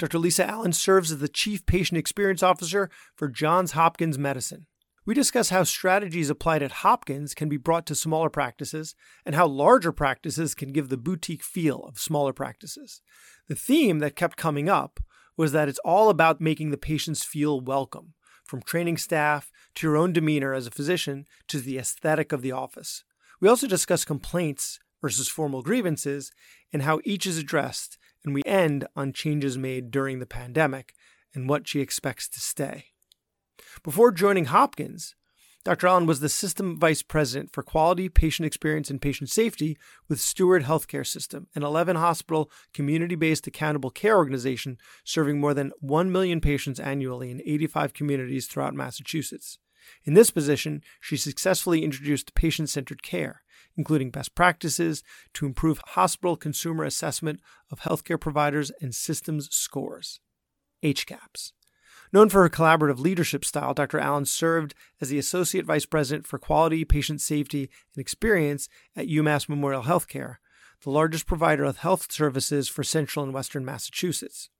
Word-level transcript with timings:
Dr. 0.00 0.18
Lisa 0.18 0.48
Allen 0.48 0.72
serves 0.72 1.12
as 1.12 1.18
the 1.18 1.28
Chief 1.28 1.66
Patient 1.66 1.98
Experience 1.98 2.42
Officer 2.42 2.88
for 3.16 3.28
Johns 3.28 3.72
Hopkins 3.72 4.16
Medicine. 4.16 4.64
We 5.04 5.12
discuss 5.12 5.50
how 5.50 5.62
strategies 5.64 6.30
applied 6.30 6.62
at 6.62 6.72
Hopkins 6.72 7.34
can 7.34 7.50
be 7.50 7.58
brought 7.58 7.84
to 7.84 7.94
smaller 7.94 8.30
practices 8.30 8.94
and 9.26 9.34
how 9.34 9.46
larger 9.46 9.92
practices 9.92 10.54
can 10.54 10.72
give 10.72 10.88
the 10.88 10.96
boutique 10.96 11.42
feel 11.42 11.84
of 11.84 11.98
smaller 11.98 12.32
practices. 12.32 13.02
The 13.48 13.54
theme 13.54 13.98
that 13.98 14.16
kept 14.16 14.38
coming 14.38 14.70
up 14.70 15.00
was 15.36 15.52
that 15.52 15.68
it's 15.68 15.80
all 15.80 16.08
about 16.08 16.40
making 16.40 16.70
the 16.70 16.78
patients 16.78 17.22
feel 17.22 17.60
welcome, 17.60 18.14
from 18.46 18.62
training 18.62 18.96
staff 18.96 19.52
to 19.74 19.86
your 19.86 19.98
own 19.98 20.14
demeanor 20.14 20.54
as 20.54 20.66
a 20.66 20.70
physician 20.70 21.26
to 21.48 21.60
the 21.60 21.76
aesthetic 21.76 22.32
of 22.32 22.40
the 22.40 22.52
office. 22.52 23.04
We 23.38 23.50
also 23.50 23.66
discuss 23.66 24.06
complaints 24.06 24.78
versus 25.02 25.28
formal 25.28 25.60
grievances 25.60 26.32
and 26.72 26.84
how 26.84 27.00
each 27.04 27.26
is 27.26 27.36
addressed 27.36 27.98
and 28.24 28.34
we 28.34 28.42
end 28.46 28.86
on 28.96 29.12
changes 29.12 29.56
made 29.56 29.90
during 29.90 30.18
the 30.18 30.26
pandemic 30.26 30.94
and 31.34 31.48
what 31.48 31.66
she 31.66 31.80
expects 31.80 32.28
to 32.28 32.40
stay. 32.40 32.86
Before 33.82 34.10
joining 34.10 34.46
Hopkins, 34.46 35.14
Dr. 35.62 35.88
Allen 35.88 36.06
was 36.06 36.20
the 36.20 36.30
System 36.30 36.78
Vice 36.78 37.02
President 37.02 37.52
for 37.52 37.62
Quality, 37.62 38.08
Patient 38.08 38.46
Experience, 38.46 38.88
and 38.88 39.00
Patient 39.00 39.28
Safety 39.28 39.76
with 40.08 40.18
Steward 40.18 40.64
Healthcare 40.64 41.06
System, 41.06 41.48
an 41.54 41.62
11 41.62 41.96
hospital, 41.96 42.50
community 42.72 43.14
based 43.14 43.46
accountable 43.46 43.90
care 43.90 44.16
organization 44.16 44.78
serving 45.04 45.38
more 45.38 45.52
than 45.52 45.72
1 45.80 46.10
million 46.10 46.40
patients 46.40 46.80
annually 46.80 47.30
in 47.30 47.42
85 47.44 47.92
communities 47.92 48.46
throughout 48.46 48.74
Massachusetts. 48.74 49.58
In 50.04 50.14
this 50.14 50.30
position, 50.30 50.82
she 50.98 51.18
successfully 51.18 51.84
introduced 51.84 52.34
patient 52.34 52.70
centered 52.70 53.02
care, 53.02 53.42
including 53.80 54.10
best 54.10 54.34
practices 54.34 55.02
to 55.32 55.46
improve 55.46 55.80
hospital 55.88 56.36
consumer 56.36 56.84
assessment 56.84 57.40
of 57.70 57.80
healthcare 57.80 58.20
providers 58.20 58.70
and 58.82 58.94
systems 58.94 59.48
scores. 59.50 60.20
HCAHPS. 60.82 61.52
Known 62.12 62.28
for 62.28 62.42
her 62.42 62.50
collaborative 62.50 62.98
leadership 62.98 63.42
style, 63.42 63.72
Dr. 63.72 63.98
Allen 63.98 64.26
served 64.26 64.74
as 65.00 65.08
the 65.08 65.18
Associate 65.18 65.64
Vice 65.64 65.86
President 65.86 66.26
for 66.26 66.38
Quality, 66.38 66.84
Patient 66.84 67.22
Safety, 67.22 67.70
and 67.94 68.00
Experience 68.02 68.68
at 68.94 69.08
UMass 69.08 69.48
Memorial 69.48 69.84
Healthcare, 69.84 70.36
the 70.82 70.90
largest 70.90 71.26
provider 71.26 71.64
of 71.64 71.78
health 71.78 72.12
services 72.12 72.68
for 72.68 72.84
central 72.84 73.24
and 73.24 73.32
western 73.32 73.64
Massachusetts. 73.64 74.50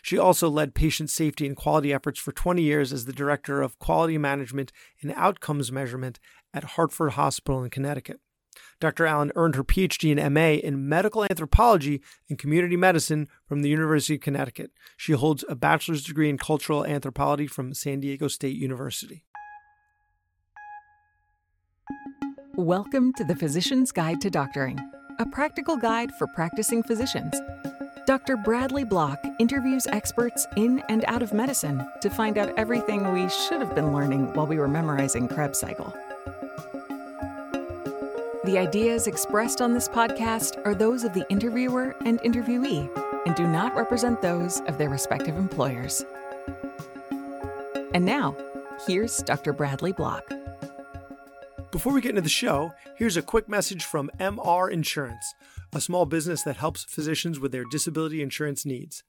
She 0.00 0.16
also 0.16 0.48
led 0.48 0.74
patient 0.74 1.10
safety 1.10 1.46
and 1.46 1.56
quality 1.56 1.92
efforts 1.92 2.18
for 2.18 2.32
20 2.32 2.62
years 2.62 2.90
as 2.90 3.04
the 3.04 3.12
Director 3.12 3.60
of 3.60 3.78
Quality 3.78 4.16
Management 4.16 4.72
and 5.02 5.12
Outcomes 5.14 5.70
Measurement 5.70 6.18
at 6.54 6.64
Hartford 6.64 7.12
Hospital 7.12 7.62
in 7.62 7.68
Connecticut. 7.68 8.20
Dr. 8.80 9.06
Allen 9.06 9.32
earned 9.36 9.54
her 9.54 9.64
PhD 9.64 10.16
and 10.16 10.34
MA 10.34 10.60
in 10.66 10.88
medical 10.88 11.24
anthropology 11.24 12.02
and 12.28 12.38
community 12.38 12.76
medicine 12.76 13.28
from 13.46 13.62
the 13.62 13.68
University 13.68 14.16
of 14.16 14.20
Connecticut. 14.20 14.70
She 14.96 15.12
holds 15.12 15.44
a 15.48 15.54
bachelor's 15.54 16.04
degree 16.04 16.28
in 16.28 16.38
cultural 16.38 16.84
anthropology 16.84 17.46
from 17.46 17.74
San 17.74 18.00
Diego 18.00 18.28
State 18.28 18.56
University. 18.56 19.24
Welcome 22.56 23.12
to 23.14 23.24
the 23.24 23.34
Physician's 23.34 23.92
Guide 23.92 24.20
to 24.20 24.30
Doctoring, 24.30 24.78
a 25.18 25.26
practical 25.26 25.76
guide 25.76 26.12
for 26.18 26.26
practicing 26.34 26.82
physicians. 26.82 27.34
Dr. 28.04 28.36
Bradley 28.36 28.84
Block 28.84 29.24
interviews 29.38 29.86
experts 29.86 30.46
in 30.56 30.82
and 30.88 31.04
out 31.06 31.22
of 31.22 31.32
medicine 31.32 31.88
to 32.00 32.10
find 32.10 32.36
out 32.36 32.52
everything 32.58 33.12
we 33.12 33.28
should 33.28 33.60
have 33.60 33.76
been 33.76 33.94
learning 33.94 34.34
while 34.34 34.46
we 34.46 34.58
were 34.58 34.66
memorizing 34.66 35.28
Krebs 35.28 35.60
cycle. 35.60 35.96
The 38.44 38.58
ideas 38.58 39.06
expressed 39.06 39.60
on 39.60 39.72
this 39.72 39.88
podcast 39.88 40.60
are 40.66 40.74
those 40.74 41.04
of 41.04 41.12
the 41.12 41.24
interviewer 41.30 41.94
and 42.04 42.18
interviewee 42.22 42.90
and 43.24 43.36
do 43.36 43.46
not 43.46 43.76
represent 43.76 44.20
those 44.20 44.60
of 44.62 44.78
their 44.78 44.90
respective 44.90 45.36
employers. 45.36 46.04
And 47.94 48.04
now, 48.04 48.36
here's 48.84 49.18
Dr. 49.18 49.52
Bradley 49.52 49.92
Block. 49.92 50.28
Before 51.70 51.92
we 51.92 52.00
get 52.00 52.08
into 52.10 52.22
the 52.22 52.28
show, 52.28 52.72
here's 52.96 53.16
a 53.16 53.22
quick 53.22 53.48
message 53.48 53.84
from 53.84 54.10
MR 54.18 54.68
Insurance, 54.72 55.34
a 55.72 55.80
small 55.80 56.04
business 56.04 56.42
that 56.42 56.56
helps 56.56 56.82
physicians 56.82 57.38
with 57.38 57.52
their 57.52 57.64
disability 57.70 58.22
insurance 58.22 58.66
needs. 58.66 59.04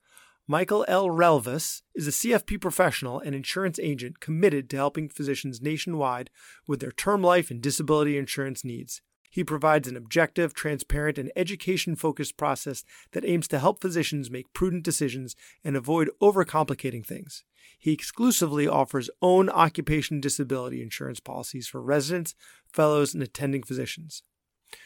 Michael 0.47 0.85
L. 0.87 1.07
Relvis 1.07 1.81
is 1.95 2.07
a 2.07 2.11
CFP 2.11 2.61
professional 2.61 3.19
and 3.19 3.33
insurance 3.33 3.79
agent 3.79 4.19
committed 4.19 4.69
to 4.69 4.75
helping 4.75 5.09
physicians 5.09 5.59
nationwide 5.59 6.29
with 6.67 6.81
their 6.81 6.91
term 6.91 7.23
life 7.23 7.49
and 7.49 7.61
disability 7.61 8.15
insurance 8.15 8.63
needs. 8.63 9.01
He 9.33 9.43
provides 9.43 9.87
an 9.87 9.97
objective, 9.97 10.53
transparent, 10.53 11.17
and 11.17 11.31
education 11.35 11.95
focused 11.95 12.37
process 12.37 12.83
that 13.13 13.25
aims 13.25 13.47
to 13.47 13.57
help 13.57 13.81
physicians 13.81 14.29
make 14.29 14.53
prudent 14.53 14.83
decisions 14.83 15.35
and 15.63 15.75
avoid 15.75 16.11
overcomplicating 16.21 17.03
things. 17.03 17.43
He 17.79 17.93
exclusively 17.93 18.67
offers 18.67 19.09
own 19.23 19.49
occupation 19.49 20.21
disability 20.21 20.83
insurance 20.83 21.19
policies 21.19 21.67
for 21.67 21.81
residents, 21.81 22.35
fellows, 22.71 23.15
and 23.15 23.23
attending 23.23 23.63
physicians. 23.63 24.21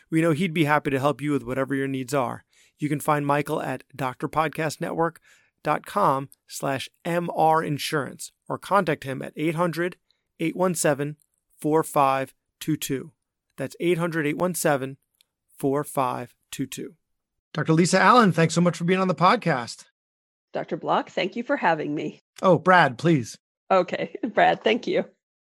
We 0.10 0.22
know 0.22 0.32
he'd 0.32 0.54
be 0.54 0.64
happy 0.64 0.92
to 0.92 1.00
help 1.00 1.20
you 1.20 1.34
with 1.34 1.44
whatever 1.44 1.76
your 1.76 1.90
needs 1.90 2.14
are. 2.14 2.46
You 2.80 2.88
can 2.88 3.02
find 3.02 3.28
Michael 3.28 3.62
at 3.62 3.84
drpodcastnetwork.com 3.98 6.30
slash 6.48 6.90
mrinsurance 7.06 8.32
or 8.48 8.58
contact 8.58 9.04
him 9.04 9.22
at 9.22 9.34
800 9.36 9.98
817 10.40 11.18
4522. 11.60 13.12
That's 13.58 13.76
800 13.80 14.28
817 14.28 14.98
4522. 15.58 16.94
Dr. 17.54 17.74
Lisa 17.74 18.00
Allen, 18.00 18.32
thanks 18.32 18.54
so 18.54 18.62
much 18.62 18.78
for 18.78 18.84
being 18.84 19.00
on 19.00 19.08
the 19.08 19.16
podcast. 19.16 19.86
Dr. 20.54 20.78
Block, 20.78 21.10
thank 21.10 21.36
you 21.36 21.44
for 21.44 21.58
having 21.58 21.94
me. 21.94 22.22
Oh, 22.42 22.58
Brad, 22.58 22.98
please. 22.98 23.38
Okay, 23.70 24.16
Brad, 24.34 24.64
thank 24.64 24.88
you. 24.88 25.06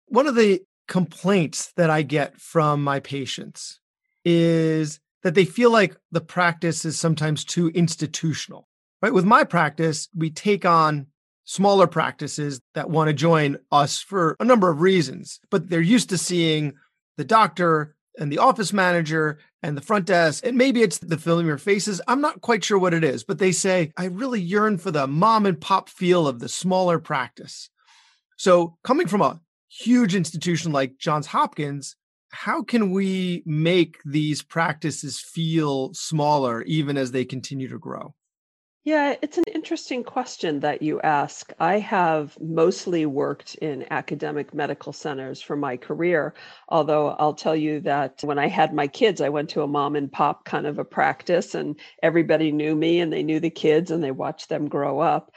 One 0.06 0.26
of 0.26 0.34
the 0.34 0.62
complaints 0.86 1.72
that 1.76 1.90
I 1.90 2.02
get 2.02 2.40
from 2.40 2.84
my 2.84 3.00
patients 3.00 3.80
is 4.24 5.00
that 5.22 5.34
they 5.34 5.44
feel 5.44 5.70
like 5.70 5.96
the 6.12 6.20
practice 6.20 6.84
is 6.84 6.98
sometimes 6.98 7.44
too 7.44 7.68
institutional. 7.70 8.68
Right? 9.02 9.12
With 9.12 9.24
my 9.24 9.44
practice, 9.44 10.08
we 10.14 10.30
take 10.30 10.64
on 10.64 11.06
smaller 11.44 11.86
practices 11.86 12.60
that 12.74 12.88
want 12.88 13.08
to 13.08 13.14
join 13.14 13.58
us 13.70 14.00
for 14.00 14.36
a 14.40 14.44
number 14.44 14.70
of 14.70 14.80
reasons, 14.80 15.40
but 15.50 15.68
they're 15.68 15.80
used 15.80 16.08
to 16.10 16.18
seeing 16.18 16.74
the 17.16 17.24
doctor 17.24 17.94
and 18.18 18.30
the 18.30 18.38
office 18.38 18.72
manager 18.72 19.38
and 19.62 19.76
the 19.76 19.82
front 19.82 20.06
desk. 20.06 20.44
And 20.46 20.56
maybe 20.56 20.82
it's 20.82 20.98
the 20.98 21.18
familiar 21.18 21.58
faces. 21.58 22.00
I'm 22.06 22.20
not 22.20 22.40
quite 22.40 22.64
sure 22.64 22.78
what 22.78 22.94
it 22.94 23.04
is, 23.04 23.24
but 23.24 23.38
they 23.38 23.52
say, 23.52 23.92
I 23.96 24.06
really 24.06 24.40
yearn 24.40 24.78
for 24.78 24.90
the 24.90 25.06
mom 25.06 25.46
and 25.46 25.60
pop 25.60 25.88
feel 25.88 26.28
of 26.28 26.38
the 26.38 26.48
smaller 26.48 26.98
practice. 26.98 27.70
So, 28.36 28.76
coming 28.84 29.06
from 29.06 29.22
a 29.22 29.40
huge 29.68 30.14
institution 30.14 30.72
like 30.72 30.98
Johns 30.98 31.26
Hopkins, 31.26 31.96
how 32.30 32.62
can 32.62 32.90
we 32.90 33.42
make 33.46 33.98
these 34.04 34.42
practices 34.42 35.20
feel 35.20 35.94
smaller 35.94 36.62
even 36.62 36.96
as 36.96 37.12
they 37.12 37.24
continue 37.24 37.68
to 37.68 37.78
grow? 37.78 38.14
Yeah, 38.86 39.16
it's 39.22 39.38
an 39.38 39.44
interesting 39.54 40.04
question 40.04 40.60
that 40.60 40.82
you 40.82 41.00
ask. 41.00 41.52
I 41.58 41.78
have 41.78 42.38
mostly 42.38 43.06
worked 43.06 43.54
in 43.56 43.86
academic 43.90 44.52
medical 44.52 44.92
centers 44.92 45.40
for 45.40 45.56
my 45.56 45.78
career, 45.78 46.34
although 46.68 47.08
I'll 47.12 47.32
tell 47.32 47.56
you 47.56 47.80
that 47.80 48.20
when 48.22 48.38
I 48.38 48.46
had 48.48 48.74
my 48.74 48.86
kids, 48.86 49.22
I 49.22 49.30
went 49.30 49.48
to 49.50 49.62
a 49.62 49.66
mom 49.66 49.96
and 49.96 50.12
pop 50.12 50.44
kind 50.44 50.66
of 50.66 50.78
a 50.78 50.84
practice, 50.84 51.54
and 51.54 51.80
everybody 52.02 52.52
knew 52.52 52.74
me 52.76 53.00
and 53.00 53.10
they 53.10 53.22
knew 53.22 53.40
the 53.40 53.48
kids 53.50 53.90
and 53.90 54.04
they 54.04 54.10
watched 54.10 54.50
them 54.50 54.68
grow 54.68 55.00
up. 55.00 55.32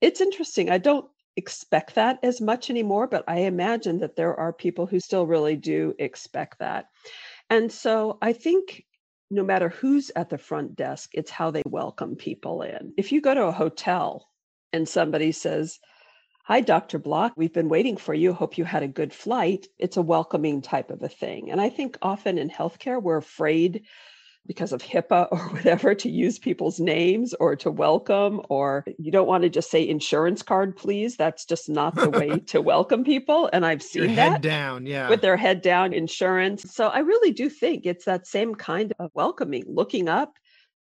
It's 0.00 0.20
interesting. 0.20 0.70
I 0.70 0.78
don't 0.78 1.08
expect 1.36 1.94
that 1.94 2.18
as 2.24 2.40
much 2.40 2.68
anymore, 2.70 3.06
but 3.06 3.24
I 3.28 3.40
imagine 3.40 3.98
that 4.00 4.16
there 4.16 4.34
are 4.34 4.52
people 4.52 4.86
who 4.86 4.98
still 5.00 5.26
really 5.26 5.54
do 5.56 5.94
expect 5.98 6.58
that. 6.58 6.86
And 7.50 7.72
so 7.72 8.18
I 8.22 8.32
think 8.34 8.84
no 9.30 9.44
matter 9.44 9.68
who's 9.68 10.10
at 10.16 10.30
the 10.30 10.38
front 10.38 10.76
desk, 10.76 11.10
it's 11.14 11.30
how 11.30 11.50
they 11.50 11.62
welcome 11.66 12.16
people 12.16 12.62
in. 12.62 12.94
If 12.96 13.12
you 13.12 13.20
go 13.20 13.34
to 13.34 13.44
a 13.44 13.52
hotel 13.52 14.28
and 14.72 14.88
somebody 14.88 15.32
says, 15.32 15.78
Hi, 16.44 16.62
Dr. 16.62 16.98
Block, 16.98 17.34
we've 17.36 17.52
been 17.52 17.68
waiting 17.68 17.98
for 17.98 18.14
you. 18.14 18.32
Hope 18.32 18.56
you 18.56 18.64
had 18.64 18.82
a 18.82 18.88
good 18.88 19.12
flight. 19.12 19.66
It's 19.78 19.98
a 19.98 20.02
welcoming 20.02 20.62
type 20.62 20.90
of 20.90 21.02
a 21.02 21.08
thing. 21.08 21.50
And 21.50 21.60
I 21.60 21.68
think 21.68 21.98
often 22.00 22.38
in 22.38 22.48
healthcare, 22.48 23.02
we're 23.02 23.18
afraid 23.18 23.84
because 24.48 24.72
of 24.72 24.82
HIPAA 24.82 25.28
or 25.30 25.38
whatever 25.50 25.94
to 25.94 26.10
use 26.10 26.38
people's 26.38 26.80
names 26.80 27.34
or 27.34 27.54
to 27.54 27.70
welcome, 27.70 28.40
or 28.48 28.84
you 28.98 29.12
don't 29.12 29.28
want 29.28 29.44
to 29.44 29.48
just 29.48 29.70
say 29.70 29.86
insurance 29.86 30.42
card, 30.42 30.76
please. 30.76 31.16
That's 31.16 31.44
just 31.44 31.68
not 31.68 31.94
the 31.94 32.10
way 32.10 32.38
to 32.46 32.60
welcome 32.60 33.04
people. 33.04 33.48
And 33.52 33.64
I've 33.64 33.82
seen 33.82 34.04
Your 34.04 34.16
that 34.16 34.40
down, 34.40 34.86
yeah. 34.86 35.08
with 35.08 35.20
their 35.20 35.36
head 35.36 35.62
down 35.62 35.92
insurance. 35.92 36.74
So 36.74 36.88
I 36.88 37.00
really 37.00 37.30
do 37.30 37.48
think 37.48 37.86
it's 37.86 38.06
that 38.06 38.26
same 38.26 38.56
kind 38.56 38.92
of 38.98 39.12
welcoming, 39.14 39.64
looking 39.68 40.08
up, 40.08 40.32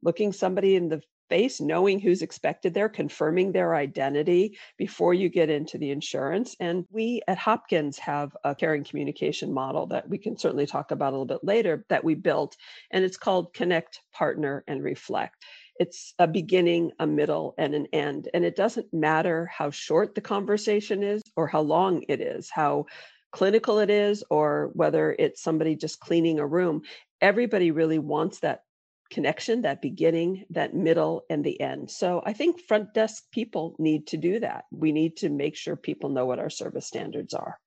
looking 0.02 0.32
somebody 0.32 0.76
in 0.76 0.88
the 0.88 1.02
face, 1.28 1.60
knowing 1.60 1.98
who's 1.98 2.22
expected 2.22 2.74
there, 2.74 2.88
confirming 2.88 3.52
their 3.52 3.74
identity 3.74 4.58
before 4.76 5.14
you 5.14 5.28
get 5.28 5.50
into 5.50 5.78
the 5.78 5.90
insurance. 5.90 6.56
And 6.60 6.84
we 6.90 7.22
at 7.28 7.38
Hopkins 7.38 7.98
have 7.98 8.36
a 8.44 8.54
caring 8.54 8.84
communication 8.84 9.52
model 9.52 9.86
that 9.88 10.08
we 10.08 10.18
can 10.18 10.36
certainly 10.36 10.66
talk 10.66 10.90
about 10.90 11.12
a 11.12 11.16
little 11.16 11.26
bit 11.26 11.44
later 11.44 11.84
that 11.88 12.04
we 12.04 12.14
built, 12.14 12.56
and 12.90 13.04
it's 13.04 13.16
called 13.16 13.54
Connect, 13.54 14.00
Partner, 14.12 14.64
and 14.66 14.82
Reflect. 14.82 15.44
It's 15.78 16.14
a 16.18 16.26
beginning, 16.26 16.92
a 16.98 17.06
middle, 17.06 17.54
and 17.58 17.74
an 17.74 17.86
end. 17.92 18.28
And 18.32 18.44
it 18.44 18.56
doesn't 18.56 18.92
matter 18.94 19.46
how 19.52 19.70
short 19.70 20.14
the 20.14 20.22
conversation 20.22 21.02
is 21.02 21.22
or 21.36 21.46
how 21.46 21.60
long 21.60 22.02
it 22.08 22.20
is, 22.20 22.48
how 22.50 22.86
clinical 23.32 23.78
it 23.80 23.90
is, 23.90 24.24
or 24.30 24.70
whether 24.72 25.14
it's 25.18 25.42
somebody 25.42 25.76
just 25.76 26.00
cleaning 26.00 26.38
a 26.38 26.46
room. 26.46 26.80
Everybody 27.20 27.70
really 27.70 27.98
wants 27.98 28.40
that 28.40 28.62
connection, 29.10 29.62
that 29.62 29.82
beginning, 29.82 30.44
that 30.50 30.74
middle, 30.74 31.24
and 31.30 31.44
the 31.44 31.60
end. 31.60 31.90
So 31.90 32.22
I 32.24 32.32
think 32.32 32.60
front 32.60 32.94
desk 32.94 33.24
people 33.32 33.76
need 33.78 34.06
to 34.08 34.16
do 34.16 34.40
that. 34.40 34.64
We 34.70 34.92
need 34.92 35.16
to 35.18 35.28
make 35.28 35.56
sure 35.56 35.76
people 35.76 36.10
know 36.10 36.26
what 36.26 36.38
our 36.38 36.50
service 36.50 36.86
standards 36.86 37.34
are. 37.34 37.58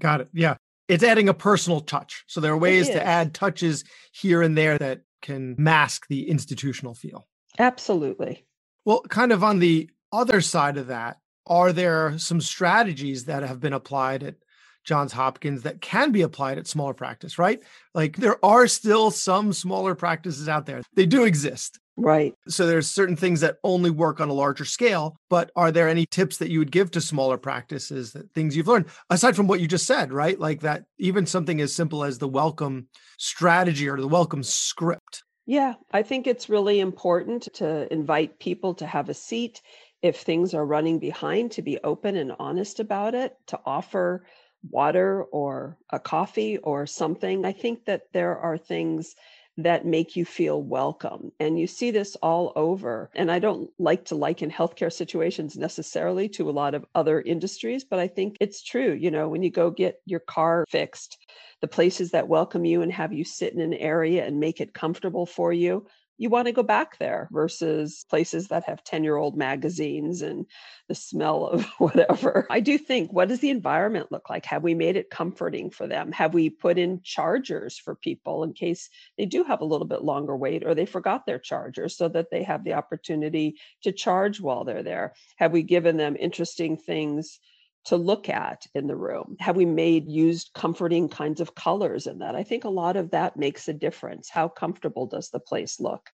Got 0.00 0.22
it. 0.22 0.28
Yeah. 0.32 0.56
It's 0.88 1.02
adding 1.02 1.28
a 1.28 1.34
personal 1.34 1.80
touch. 1.80 2.24
So 2.28 2.40
there 2.40 2.52
are 2.52 2.58
ways 2.58 2.88
to 2.90 3.04
add 3.04 3.34
touches 3.34 3.84
here 4.12 4.40
and 4.42 4.56
there 4.56 4.78
that 4.78 5.00
can 5.20 5.56
mask 5.58 6.06
the 6.08 6.28
institutional 6.28 6.94
feel. 6.94 7.26
Absolutely. 7.58 8.46
Well, 8.84 9.00
kind 9.08 9.32
of 9.32 9.42
on 9.42 9.58
the 9.58 9.90
other 10.12 10.40
side 10.40 10.76
of 10.76 10.86
that, 10.86 11.18
are 11.46 11.72
there 11.72 12.18
some 12.18 12.40
strategies 12.40 13.24
that 13.24 13.42
have 13.42 13.60
been 13.60 13.72
applied 13.72 14.22
at 14.22 14.36
Johns 14.86 15.12
Hopkins 15.12 15.62
that 15.62 15.80
can 15.80 16.12
be 16.12 16.22
applied 16.22 16.58
at 16.58 16.66
smaller 16.66 16.94
practice, 16.94 17.38
right? 17.38 17.60
Like 17.94 18.16
there 18.16 18.42
are 18.44 18.66
still 18.66 19.10
some 19.10 19.52
smaller 19.52 19.94
practices 19.94 20.48
out 20.48 20.64
there. 20.66 20.82
They 20.94 21.06
do 21.06 21.24
exist. 21.24 21.78
Right. 21.98 22.34
So 22.46 22.66
there's 22.66 22.90
certain 22.90 23.16
things 23.16 23.40
that 23.40 23.56
only 23.64 23.90
work 23.90 24.20
on 24.20 24.28
a 24.28 24.34
larger 24.34 24.66
scale, 24.66 25.16
but 25.30 25.50
are 25.56 25.72
there 25.72 25.88
any 25.88 26.04
tips 26.04 26.36
that 26.38 26.50
you 26.50 26.58
would 26.58 26.70
give 26.70 26.90
to 26.90 27.00
smaller 27.00 27.38
practices 27.38 28.12
that 28.12 28.30
things 28.32 28.54
you've 28.54 28.68
learned 28.68 28.86
aside 29.08 29.34
from 29.34 29.46
what 29.46 29.60
you 29.60 29.66
just 29.66 29.86
said, 29.86 30.12
right? 30.12 30.38
Like 30.38 30.60
that 30.60 30.84
even 30.98 31.24
something 31.24 31.60
as 31.60 31.74
simple 31.74 32.04
as 32.04 32.18
the 32.18 32.28
welcome 32.28 32.88
strategy 33.16 33.88
or 33.88 33.98
the 33.98 34.08
welcome 34.08 34.42
script. 34.42 35.24
Yeah, 35.46 35.74
I 35.90 36.02
think 36.02 36.26
it's 36.26 36.50
really 36.50 36.80
important 36.80 37.48
to 37.54 37.90
invite 37.90 38.38
people 38.40 38.74
to 38.74 38.86
have 38.86 39.08
a 39.08 39.14
seat 39.14 39.62
if 40.02 40.20
things 40.20 40.54
are 40.54 40.66
running 40.66 40.98
behind 40.98 41.52
to 41.52 41.62
be 41.62 41.78
open 41.82 42.16
and 42.16 42.32
honest 42.38 42.80
about 42.80 43.14
it, 43.14 43.34
to 43.46 43.60
offer 43.64 44.26
water 44.70 45.24
or 45.24 45.76
a 45.90 45.98
coffee 45.98 46.58
or 46.58 46.86
something. 46.86 47.44
I 47.44 47.52
think 47.52 47.84
that 47.86 48.02
there 48.12 48.38
are 48.38 48.58
things 48.58 49.14
that 49.58 49.86
make 49.86 50.16
you 50.16 50.24
feel 50.24 50.62
welcome. 50.62 51.32
And 51.40 51.58
you 51.58 51.66
see 51.66 51.90
this 51.90 52.14
all 52.16 52.52
over. 52.56 53.10
And 53.14 53.32
I 53.32 53.38
don't 53.38 53.70
like 53.78 54.04
to 54.06 54.14
liken 54.14 54.50
healthcare 54.50 54.92
situations 54.92 55.56
necessarily 55.56 56.28
to 56.30 56.50
a 56.50 56.52
lot 56.52 56.74
of 56.74 56.84
other 56.94 57.22
industries, 57.22 57.82
but 57.82 57.98
I 57.98 58.06
think 58.06 58.36
it's 58.38 58.62
true. 58.62 58.92
You 58.92 59.10
know, 59.10 59.28
when 59.28 59.42
you 59.42 59.50
go 59.50 59.70
get 59.70 60.00
your 60.04 60.20
car 60.20 60.66
fixed, 60.68 61.16
the 61.62 61.68
places 61.68 62.10
that 62.10 62.28
welcome 62.28 62.66
you 62.66 62.82
and 62.82 62.92
have 62.92 63.14
you 63.14 63.24
sit 63.24 63.54
in 63.54 63.60
an 63.60 63.74
area 63.74 64.26
and 64.26 64.38
make 64.38 64.60
it 64.60 64.74
comfortable 64.74 65.24
for 65.24 65.52
you, 65.54 65.86
you 66.18 66.30
want 66.30 66.46
to 66.46 66.52
go 66.52 66.62
back 66.62 66.98
there 66.98 67.28
versus 67.32 68.04
places 68.08 68.48
that 68.48 68.64
have 68.64 68.84
10 68.84 69.04
year 69.04 69.16
old 69.16 69.36
magazines 69.36 70.22
and 70.22 70.46
the 70.88 70.94
smell 70.94 71.46
of 71.46 71.64
whatever. 71.78 72.46
I 72.50 72.60
do 72.60 72.78
think, 72.78 73.12
what 73.12 73.28
does 73.28 73.40
the 73.40 73.50
environment 73.50 74.10
look 74.10 74.30
like? 74.30 74.46
Have 74.46 74.62
we 74.62 74.74
made 74.74 74.96
it 74.96 75.10
comforting 75.10 75.70
for 75.70 75.86
them? 75.86 76.12
Have 76.12 76.34
we 76.34 76.50
put 76.50 76.78
in 76.78 77.00
chargers 77.02 77.78
for 77.78 77.94
people 77.94 78.44
in 78.44 78.52
case 78.52 78.88
they 79.18 79.26
do 79.26 79.44
have 79.44 79.60
a 79.60 79.66
little 79.66 79.86
bit 79.86 80.02
longer 80.02 80.36
wait 80.36 80.64
or 80.64 80.74
they 80.74 80.86
forgot 80.86 81.26
their 81.26 81.38
chargers 81.38 81.96
so 81.96 82.08
that 82.08 82.30
they 82.30 82.42
have 82.42 82.64
the 82.64 82.74
opportunity 82.74 83.56
to 83.82 83.92
charge 83.92 84.40
while 84.40 84.64
they're 84.64 84.82
there? 84.82 85.14
Have 85.36 85.52
we 85.52 85.62
given 85.62 85.96
them 85.96 86.16
interesting 86.18 86.76
things? 86.76 87.40
To 87.86 87.96
look 87.96 88.28
at 88.28 88.66
in 88.74 88.86
the 88.86 88.96
room? 88.96 89.36
Have 89.40 89.56
we 89.56 89.64
made 89.64 90.08
used 90.08 90.50
comforting 90.54 91.08
kinds 91.08 91.40
of 91.40 91.54
colors 91.54 92.06
in 92.06 92.18
that? 92.18 92.34
I 92.34 92.42
think 92.42 92.64
a 92.64 92.68
lot 92.68 92.96
of 92.96 93.10
that 93.10 93.36
makes 93.36 93.68
a 93.68 93.72
difference. 93.72 94.28
How 94.28 94.48
comfortable 94.48 95.06
does 95.06 95.30
the 95.30 95.40
place 95.40 95.80
look? 95.80 96.10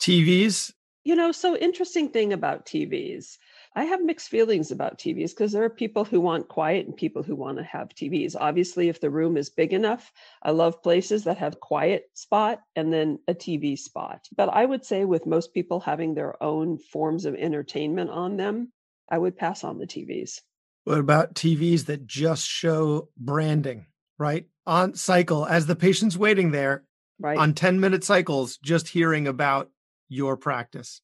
TVs? 0.00 0.72
You 1.04 1.16
know, 1.16 1.32
so 1.32 1.56
interesting 1.56 2.10
thing 2.10 2.32
about 2.32 2.66
TVs. 2.66 3.36
I 3.74 3.84
have 3.84 4.04
mixed 4.04 4.28
feelings 4.28 4.70
about 4.70 4.98
TVs 4.98 5.30
because 5.30 5.50
there 5.50 5.64
are 5.64 5.70
people 5.70 6.04
who 6.04 6.20
want 6.20 6.48
quiet 6.48 6.86
and 6.86 6.96
people 6.96 7.22
who 7.22 7.34
want 7.34 7.58
to 7.58 7.64
have 7.64 7.88
TVs. 7.88 8.36
Obviously, 8.38 8.88
if 8.88 9.00
the 9.00 9.10
room 9.10 9.36
is 9.36 9.50
big 9.50 9.72
enough, 9.72 10.12
I 10.42 10.52
love 10.52 10.82
places 10.82 11.24
that 11.24 11.38
have 11.38 11.58
quiet 11.58 12.04
spot 12.14 12.60
and 12.76 12.92
then 12.92 13.18
a 13.26 13.34
TV 13.34 13.76
spot. 13.76 14.28
But 14.36 14.48
I 14.50 14.64
would 14.64 14.84
say 14.84 15.04
with 15.04 15.26
most 15.26 15.54
people 15.54 15.80
having 15.80 16.14
their 16.14 16.40
own 16.42 16.78
forms 16.78 17.24
of 17.24 17.34
entertainment 17.34 18.10
on 18.10 18.36
them, 18.36 18.72
I 19.08 19.18
would 19.18 19.36
pass 19.36 19.64
on 19.64 19.78
the 19.78 19.86
TVs. 19.86 20.40
What 20.84 20.98
about 20.98 21.34
TVs 21.34 21.86
that 21.86 22.06
just 22.06 22.46
show 22.46 23.08
branding, 23.16 23.86
right? 24.18 24.46
On 24.66 24.94
cycle 24.94 25.46
as 25.46 25.66
the 25.66 25.76
patient's 25.76 26.16
waiting 26.16 26.50
there, 26.50 26.84
right. 27.20 27.38
on 27.38 27.54
10 27.54 27.80
minute 27.80 28.04
cycles, 28.04 28.56
just 28.58 28.88
hearing 28.88 29.26
about 29.26 29.70
your 30.08 30.36
practice 30.36 31.00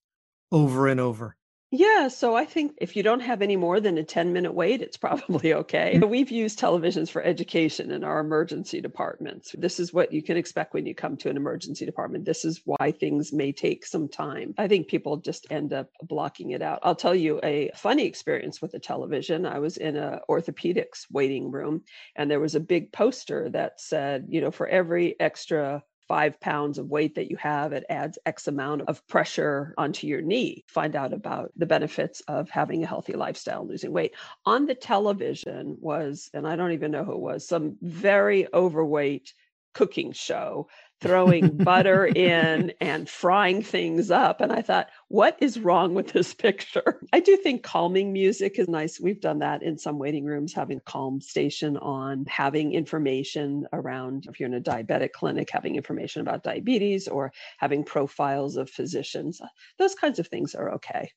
over 0.53 0.89
and 0.89 1.01
over. 1.01 1.37
Yeah, 1.71 2.09
so 2.09 2.35
I 2.35 2.47
think 2.47 2.79
if 2.81 2.97
you 2.97 3.03
don't 3.03 3.21
have 3.21 3.43
any 3.43 3.57
more 3.57 3.79
than 3.79 3.99
a 3.99 4.03
10 4.03 4.33
minute 4.33 4.55
wait, 4.55 4.81
it's 4.81 4.97
probably 4.97 5.53
okay. 5.53 5.99
Mm. 5.99 6.09
We've 6.09 6.31
used 6.31 6.59
televisions 6.59 7.11
for 7.11 7.23
education 7.23 7.91
in 7.91 8.05
our 8.05 8.21
emergency 8.21 8.81
departments. 8.81 9.55
This 9.59 9.79
is 9.79 9.93
what 9.93 10.11
you 10.11 10.23
can 10.23 10.39
expect 10.39 10.73
when 10.73 10.87
you 10.87 10.95
come 10.95 11.19
to 11.19 11.29
an 11.29 11.37
emergency 11.37 11.85
department. 11.85 12.25
This 12.25 12.47
is 12.47 12.63
why 12.65 12.93
things 12.93 13.35
may 13.35 13.53
take 13.53 13.85
some 13.85 14.09
time. 14.09 14.55
I 14.57 14.67
think 14.67 14.89
people 14.89 15.19
just 15.19 15.47
end 15.51 15.75
up 15.75 15.91
blocking 16.03 16.53
it 16.53 16.63
out. 16.63 16.79
I'll 16.83 16.95
tell 16.95 17.15
you 17.15 17.39
a 17.43 17.71
funny 17.75 18.07
experience 18.07 18.63
with 18.63 18.73
a 18.73 18.79
television. 18.79 19.45
I 19.45 19.59
was 19.59 19.77
in 19.77 19.97
a 19.97 20.21
orthopedics 20.31 21.05
waiting 21.11 21.51
room 21.51 21.83
and 22.17 22.31
there 22.31 22.41
was 22.41 22.55
a 22.55 22.61
big 22.61 22.93
poster 22.93 23.51
that 23.51 23.79
said, 23.79 24.27
you 24.31 24.41
know, 24.41 24.51
for 24.51 24.67
every 24.67 25.21
extra 25.21 25.83
five 26.09 26.41
pounds 26.41 26.79
of 26.79 26.91
weight 26.91 27.15
that 27.15 27.31
you 27.31 27.37
have, 27.37 27.73
it 27.73 27.85
adds 27.89 28.19
X 28.27 28.49
amount 28.49 28.83
of 28.89 29.07
pressure 29.07 29.75
onto 29.77 30.07
your 30.07 30.23
knee. 30.23 30.65
Find 30.67 30.97
out 30.97 31.13
about 31.13 31.53
the 31.57 31.67
benefits 31.67 32.21
of 32.23 32.51
having 32.51 32.83
a 32.83 32.87
healthy 32.87 33.13
lifestyle, 33.13 33.67
losing 33.67 33.93
weight. 33.93 34.15
On 34.47 34.67
the 34.67 34.75
television 34.75 35.77
was, 35.81 36.31
and 36.33 36.49
I 36.49 36.57
don't 36.57 36.73
even 36.73 36.91
know 36.91 37.05
who 37.05 37.13
it 37.13 37.21
was, 37.21 37.47
some 37.47 37.77
very 37.83 38.53
overweight 38.53 39.35
cooking 39.75 40.13
show 40.13 40.69
throwing 41.01 41.57
butter 41.57 42.07
in 42.17 42.73
and 42.81 43.09
frying 43.09 43.63
things 43.63 44.11
up. 44.11 44.41
And 44.41 44.53
I 44.53 44.63
thought, 44.63 44.89
what 45.09 45.37
is 45.41 45.59
wrong 45.59 45.95
with 45.95 46.09
this 46.09 46.35
picture? 46.35 47.01
I 47.13 47.21
do 47.21 47.37
think 47.37 47.63
calming 47.63 48.13
music 48.13 48.59
is 48.59 48.69
nice. 48.69 49.01
We've 49.01 49.21
done 49.21 49.41
that 49.41 49.63
in 49.63 49.79
some 49.79 49.99
waiting 49.99 50.25
rooms, 50.25 50.53
having 50.53 50.79
a 50.79 50.83
calm 50.83 51.21
station 51.21 51.77
on, 51.77 52.25
having 52.29 52.73
information 52.73 53.67
around 53.73 54.27
if 54.29 54.41
you're 54.41 54.49
in 54.49 54.55
a 54.55 54.61
diabetic 54.61 55.13
clinic, 55.13 55.49
having 55.51 55.77
information 55.77 56.23
about 56.23 56.43
diabetes 56.43 57.09
or 57.09 57.33
having 57.59 57.85
profiles 57.85 58.57
of 58.57 58.71
physicians. 58.71 59.41
Those 59.79 59.95
kinds 59.95 60.19
of 60.19 60.29
things 60.29 60.55
are 60.55 60.73
okay. 60.75 61.11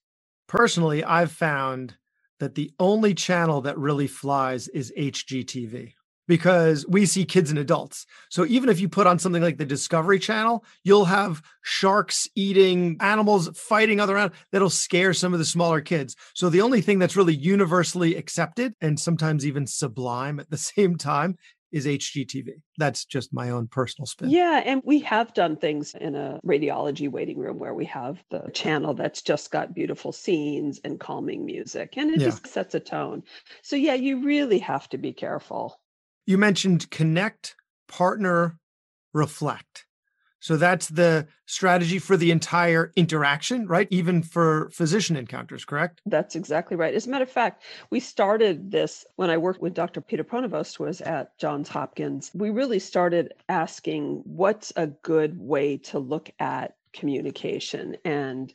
Personally, 0.48 1.04
I've 1.04 1.32
found 1.32 1.96
that 2.40 2.56
the 2.56 2.72
only 2.80 3.14
channel 3.14 3.62
that 3.62 3.78
really 3.78 4.08
flies 4.08 4.68
is 4.68 4.92
HGTV 4.98 5.94
because 6.28 6.86
we 6.88 7.06
see 7.06 7.26
kids 7.26 7.50
and 7.50 7.60
adults. 7.60 8.06
So 8.30 8.46
even 8.46 8.70
if 8.70 8.80
you 8.80 8.88
put 8.88 9.08
on 9.08 9.20
something 9.20 9.42
like 9.42 9.58
the 9.58 9.66
Discovery 9.66 10.20
Channel, 10.20 10.64
you'll 10.84 11.06
have 11.06 11.42
sharks 11.62 12.28
eating 12.36 12.98
animals 13.00 13.50
fighting 13.56 14.00
other 14.00 14.18
animals 14.18 14.40
that'll 14.52 14.70
scare 14.70 15.14
some 15.14 15.34
of 15.34 15.40
the 15.40 15.46
smaller 15.46 15.82
kids. 15.82 16.16
So 16.34 16.50
the 16.50 16.62
only 16.62 16.82
thing 16.82 17.00
that's 17.00 17.18
really 17.18 17.36
universally 17.36 18.16
accepted 18.16 18.74
and 18.82 19.00
sometimes 19.00 19.46
even 19.46 19.68
sublime 19.68 20.40
at 20.40 20.50
the 20.50 20.58
same 20.72 20.98
time 20.98 21.38
is 21.72 21.86
HGTV. 21.86 22.62
That's 22.78 23.06
just 23.06 23.34
my 23.34 23.50
own 23.50 23.68
personal 23.68 24.06
spin. 24.06 24.30
Yeah. 24.30 24.62
And 24.64 24.82
we 24.84 25.00
have 25.00 25.34
done 25.34 25.56
things 25.56 25.96
in 25.96 26.16
a 26.16 26.40
radiology 26.46 27.10
waiting 27.10 27.38
room 27.38 27.60
where 27.60 27.74
we 27.74 27.86
have 27.86 28.22
the 28.30 28.50
channel 28.54 28.94
that's 28.94 29.22
just 29.22 29.52
got 29.52 29.74
beautiful 29.74 30.12
scenes 30.12 30.80
and 30.84 31.00
calming 31.00 31.46
music, 31.46 31.94
and 31.98 32.12
it 32.12 32.20
yeah. 32.20 32.28
just 32.28 32.48
sets 32.48 32.76
a 32.76 32.80
tone. 32.80 33.24
So, 33.62 33.76
yeah, 33.76 33.94
you 33.94 34.26
really 34.26 34.60
have 34.60 34.90
to 34.90 34.98
be 34.98 35.14
careful. 35.14 35.80
You 36.32 36.38
mentioned 36.38 36.90
connect, 36.92 37.58
partner, 37.90 38.58
reflect. 39.14 39.86
So 40.40 40.56
that's 40.56 40.88
the 40.88 41.28
strategy 41.46 42.00
for 42.00 42.16
the 42.16 42.32
entire 42.32 42.94
interaction, 42.96 43.68
right? 43.68 43.86
Even 43.92 44.24
for 44.24 44.70
physician 44.70 45.18
encounters, 45.18 45.66
correct? 45.66 46.00
That's 46.06 46.38
exactly 46.38 46.78
right. 46.78 46.94
As 46.94 47.06
a 47.06 47.10
matter 47.10 47.24
of 47.26 47.30
fact, 47.30 47.64
we 47.90 48.00
started 48.00 48.72
this 48.72 49.04
when 49.18 49.30
I 49.30 49.40
worked 49.40 49.62
with 49.62 49.74
Dr. 49.74 50.00
Peter 50.00 50.24
Pronovost 50.24 50.80
was 50.80 51.02
at 51.02 51.38
Johns 51.38 51.68
Hopkins. 51.68 52.32
We 52.34 52.50
really 52.50 52.80
started 52.80 53.34
asking 53.50 54.22
what's 54.24 54.72
a 54.78 54.88
good 54.88 55.38
way 55.38 55.80
to 55.80 56.00
look 56.00 56.32
at 56.40 56.78
communication 56.94 57.98
and 58.06 58.54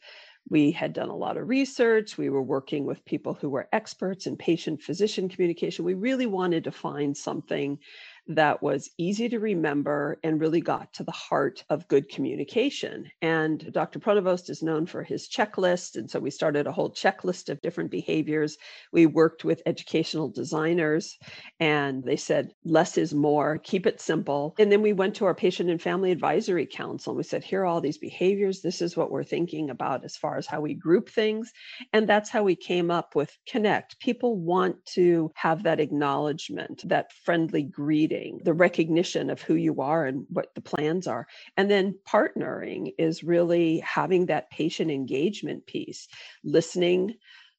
we 0.48 0.70
had 0.70 0.92
done 0.92 1.08
a 1.08 1.16
lot 1.16 1.36
of 1.36 1.48
research. 1.48 2.16
We 2.16 2.30
were 2.30 2.42
working 2.42 2.84
with 2.86 3.04
people 3.04 3.34
who 3.34 3.50
were 3.50 3.68
experts 3.72 4.26
in 4.26 4.36
patient 4.36 4.82
physician 4.82 5.28
communication. 5.28 5.84
We 5.84 5.94
really 5.94 6.26
wanted 6.26 6.64
to 6.64 6.72
find 6.72 7.16
something 7.16 7.78
that 8.28 8.62
was 8.62 8.90
easy 8.98 9.28
to 9.28 9.38
remember 9.38 10.18
and 10.24 10.40
really 10.40 10.60
got 10.60 10.92
to 10.94 11.04
the 11.04 11.12
heart 11.12 11.64
of 11.70 11.88
good 11.88 12.08
communication. 12.08 13.10
And 13.22 13.72
Dr. 13.72 13.98
Pronovost 13.98 14.50
is 14.50 14.62
known 14.62 14.86
for 14.86 15.02
his 15.02 15.28
checklist. 15.28 15.96
And 15.96 16.10
so 16.10 16.18
we 16.18 16.30
started 16.30 16.66
a 16.66 16.72
whole 16.72 16.90
checklist 16.90 17.48
of 17.48 17.60
different 17.60 17.90
behaviors. 17.90 18.56
We 18.92 19.06
worked 19.06 19.44
with 19.44 19.62
educational 19.66 20.28
designers 20.28 21.16
and 21.60 22.02
they 22.04 22.16
said, 22.16 22.50
less 22.64 22.98
is 22.98 23.14
more, 23.14 23.58
keep 23.58 23.86
it 23.86 24.00
simple. 24.00 24.54
And 24.58 24.72
then 24.72 24.82
we 24.82 24.92
went 24.92 25.16
to 25.16 25.26
our 25.26 25.34
patient 25.34 25.70
and 25.70 25.80
family 25.80 26.10
advisory 26.10 26.66
council 26.66 27.12
and 27.12 27.18
we 27.18 27.22
said, 27.22 27.44
here 27.44 27.62
are 27.62 27.66
all 27.66 27.80
these 27.80 27.98
behaviors. 27.98 28.60
This 28.60 28.82
is 28.82 28.96
what 28.96 29.10
we're 29.10 29.24
thinking 29.24 29.70
about 29.70 30.04
as 30.04 30.16
far 30.16 30.36
as 30.36 30.46
how 30.46 30.60
we 30.60 30.74
group 30.74 31.08
things. 31.08 31.52
And 31.92 32.08
that's 32.08 32.30
how 32.30 32.42
we 32.42 32.56
came 32.56 32.90
up 32.90 33.14
with 33.14 33.36
Connect. 33.48 33.98
People 34.00 34.36
want 34.36 34.84
to 34.94 35.30
have 35.34 35.62
that 35.62 35.80
acknowledgement, 35.80 36.82
that 36.88 37.12
friendly 37.24 37.62
greeting, 37.62 38.15
the 38.42 38.54
recognition 38.54 39.30
of 39.30 39.40
who 39.42 39.54
you 39.54 39.80
are 39.80 40.06
and 40.06 40.26
what 40.28 40.54
the 40.54 40.60
plans 40.60 41.06
are. 41.06 41.26
And 41.56 41.70
then 41.70 41.98
partnering 42.06 42.92
is 42.98 43.24
really 43.24 43.78
having 43.80 44.26
that 44.26 44.50
patient 44.50 44.90
engagement 44.90 45.66
piece, 45.66 46.08
listening, 46.44 47.14